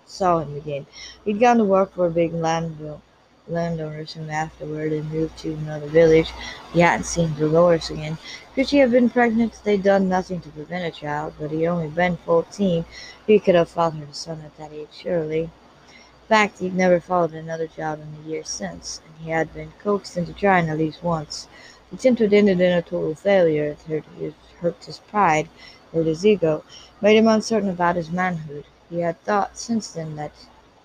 saw 0.07 0.39
him 0.41 0.57
again. 0.57 0.87
He'd 1.25 1.41
gone 1.41 1.59
to 1.59 1.65
work 1.65 1.95
for 1.95 2.07
a 2.07 2.11
big 2.11 2.33
landowner 2.35 3.01
landowner 3.49 4.07
soon 4.07 4.31
afterward 4.31 4.93
and 4.93 5.11
moved 5.11 5.37
to 5.39 5.53
another 5.53 5.89
village. 5.89 6.33
He 6.73 6.81
hadn't 6.81 7.05
seen 7.07 7.35
Dolores 7.35 7.91
again. 7.91 8.19
Could 8.55 8.69
she 8.69 8.79
have 8.79 8.93
been 8.93 9.11
pregnant? 9.11 9.61
They'd 9.65 9.83
done 9.83 10.09
nothing 10.09 10.41
to 10.43 10.49
prevent 10.51 10.85
a 10.87 10.97
child, 10.97 11.35
but 11.41 11.51
he'd 11.51 11.67
only 11.67 11.89
been 11.89 12.17
fourteen. 12.19 12.85
He 13.27 13.41
could 13.41 13.57
have 13.57 13.71
fathered 13.71 14.09
a 14.09 14.15
son 14.15 14.43
at 14.43 14.57
that 14.59 14.73
age, 14.73 14.89
surely 14.93 15.43
In 15.43 16.29
fact, 16.29 16.61
he'd 16.61 16.75
never 16.75 17.01
fathered 17.01 17.37
another 17.45 17.67
child 17.67 18.01
in 18.01 18.15
the 18.25 18.31
years 18.31 18.49
since, 18.49 19.01
and 19.07 19.15
he 19.25 19.31
had 19.31 19.53
been 19.55 19.73
coaxed 19.83 20.17
into 20.17 20.33
trying 20.33 20.69
at 20.71 20.79
least 20.79 21.03
once. 21.03 21.49
Had 21.93 22.07
ended 22.07 22.33
in 22.33 22.61
a 22.61 22.81
total 22.81 23.15
failure. 23.15 23.65
It 23.67 23.83
hurt 23.83 24.05
his, 24.19 24.33
hurt 24.61 24.83
his 24.83 24.99
pride, 25.01 25.51
hurt 25.93 26.07
his 26.07 26.25
ego, 26.25 26.65
made 27.03 27.19
him 27.19 27.29
uncertain 27.29 27.69
about 27.69 27.97
his 27.97 28.11
manhood. 28.11 28.65
He 28.89 29.01
had 29.01 29.21
thought 29.25 29.59
since 29.59 29.91
then 29.91 30.17
that 30.17 30.33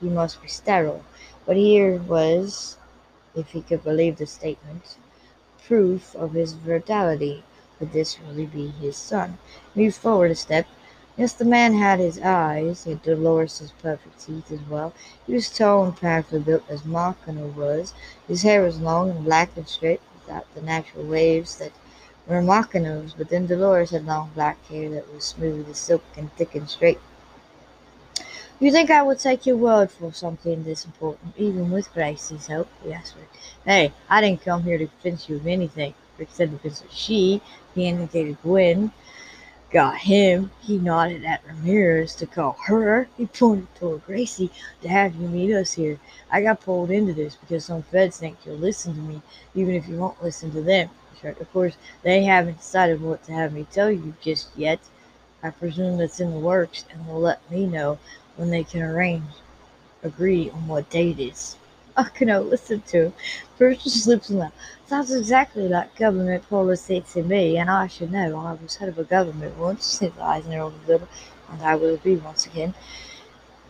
he 0.02 0.10
must 0.10 0.42
be 0.42 0.50
sterile, 0.50 1.06
but 1.46 1.56
here 1.56 1.98
was, 1.98 2.76
if 3.34 3.52
he 3.52 3.62
could 3.62 3.86
believe 3.86 4.18
the 4.18 4.28
statement, 4.28 4.98
proof 5.66 6.14
of 6.14 6.34
his 6.34 6.52
vitality. 6.54 7.46
Could 7.80 7.94
this 7.94 8.20
really 8.20 8.46
be 8.46 8.68
his 8.68 8.98
son? 8.98 9.38
Moved 9.76 9.96
forward 9.96 10.32
a 10.32 10.36
step, 10.36 10.68
Yes, 11.18 11.34
the 11.34 11.46
man 11.46 11.74
had 11.74 12.00
his 12.00 12.20
eyes, 12.20 12.84
he 12.84 12.92
had 12.92 13.02
Dolores's 13.02 13.72
perfect 13.82 14.26
teeth 14.26 14.52
as 14.52 14.60
well. 14.70 14.94
He 15.26 15.34
was 15.34 15.50
tall 15.50 15.86
and 15.86 15.96
powerfully 15.98 16.42
built 16.42 16.64
as 16.70 16.82
Makino 16.84 17.56
was. 17.56 17.94
His 18.28 18.44
hair 18.44 18.62
was 18.62 18.82
long 18.82 19.10
and 19.10 19.24
black 19.24 19.50
and 19.56 19.68
straight, 19.68 20.02
without 20.28 20.54
the 20.56 20.62
natural 20.62 21.06
waves 21.06 21.58
that 21.58 21.72
were 22.28 22.42
Makino's, 22.42 23.14
but 23.14 23.30
then 23.30 23.48
Dolores 23.48 23.92
had 23.92 24.06
long 24.06 24.32
black 24.36 24.66
hair 24.68 24.90
that 24.90 25.14
was 25.14 25.24
smooth 25.24 25.70
as 25.70 25.78
silk 25.78 26.04
and 26.18 26.34
thick 26.34 26.54
and 26.54 26.70
straight. 26.70 27.00
You 28.60 28.72
think 28.72 28.90
I 28.90 29.04
would 29.04 29.20
take 29.20 29.46
your 29.46 29.56
word 29.56 29.92
for 29.92 30.12
something 30.12 30.64
this 30.64 30.84
important, 30.84 31.36
even 31.38 31.72
with 31.72 31.94
Gracie's 31.94 32.48
help? 32.48 32.68
He 32.84 32.92
asked 32.92 33.16
Rick. 33.16 33.30
Hey, 33.66 33.94
I 34.10 34.20
didn't 34.20 34.44
come 34.44 34.64
here 34.64 34.78
to 34.78 34.88
convince 34.88 35.30
you 35.30 35.38
of 35.38 35.48
anything. 35.48 35.94
Rick 36.18 36.30
said 36.32 36.52
of 36.52 36.84
she. 36.92 37.42
He 37.76 37.88
indicated 37.88 38.38
Gwen. 38.42 38.92
Got 39.78 40.00
him. 40.00 40.50
He 40.60 40.80
nodded 40.80 41.24
at 41.24 41.46
Ramirez 41.46 42.16
to 42.16 42.26
call 42.26 42.54
her. 42.66 43.08
He 43.16 43.28
pointed 43.28 43.68
toward 43.76 44.08
Gracie 44.08 44.50
to 44.82 44.90
have 44.90 45.14
you 45.14 45.28
meet 45.28 45.54
us 45.54 45.74
here. 45.74 46.00
I 46.32 46.42
got 46.42 46.62
pulled 46.62 46.90
into 46.90 47.14
this 47.14 47.36
because 47.36 47.66
some 47.66 47.84
feds 47.84 48.18
think 48.18 48.40
you'll 48.44 48.56
listen 48.58 48.96
to 48.96 49.02
me, 49.02 49.22
even 49.54 49.76
if 49.76 49.88
you 49.88 49.98
won't 49.98 50.24
listen 50.24 50.50
to 50.54 50.64
them. 50.64 50.90
Of 51.24 51.54
course, 51.54 51.78
they 52.02 52.24
haven't 52.24 52.58
decided 52.58 53.00
what 53.02 53.24
to 53.26 53.34
have 53.34 53.54
me 53.54 53.68
tell 53.72 53.92
you 53.92 54.16
just 54.20 54.50
yet. 54.56 54.80
I 55.44 55.52
presume 55.52 56.00
that's 56.00 56.20
in 56.20 56.32
the 56.32 56.40
works, 56.40 56.86
and 56.90 57.08
will 57.08 57.20
let 57.20 57.48
me 57.52 57.68
know 57.68 58.00
when 58.36 58.50
they 58.50 58.64
can 58.64 58.82
arrange, 58.82 59.30
agree 60.02 60.50
on 60.50 60.68
what 60.68 60.90
date 60.90 61.20
is. 61.20 61.56
I 61.98 62.04
cannot 62.04 62.46
listen 62.46 62.82
to 62.90 63.12
his 63.58 64.08
lips 64.08 64.30
and 64.30 64.40
laughed. 64.40 64.56
Sounds 64.86 65.12
exactly 65.12 65.68
like 65.68 65.96
government 65.96 66.48
policy 66.48 67.04
to 67.14 67.24
me, 67.24 67.58
and 67.58 67.72
I 67.72 67.88
should 67.88 68.12
know. 68.12 68.38
I 68.38 68.54
was 68.54 68.76
head 68.76 68.90
of 68.90 69.00
a 69.00 69.04
government 69.04 69.58
once, 69.58 69.86
since 70.00 70.16
Eisner 70.20 70.66
was 70.66 70.76
little, 70.88 71.08
and 71.52 71.62
I 71.64 71.76
will 71.76 71.98
be 71.98 72.16
once 72.18 72.46
again. 72.46 72.76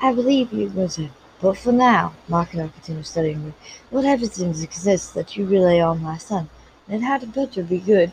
I 0.02 0.14
believe 0.14 0.52
you, 0.52 0.70
Wizard. 0.70 1.12
But 1.42 1.58
for 1.58 1.72
now, 1.72 2.14
Makino 2.30 2.74
continued 2.74 3.08
studying 3.08 3.46
me, 3.46 3.54
what 3.90 4.06
evidence 4.06 4.62
exists 4.62 5.12
that 5.14 5.38
you 5.38 5.46
really 5.46 5.80
are 5.80 5.96
my 5.96 6.18
son? 6.18 6.50
And 6.88 7.02
it 7.02 7.06
had 7.06 7.34
better 7.34 7.64
be 7.64 7.80
good. 7.80 8.12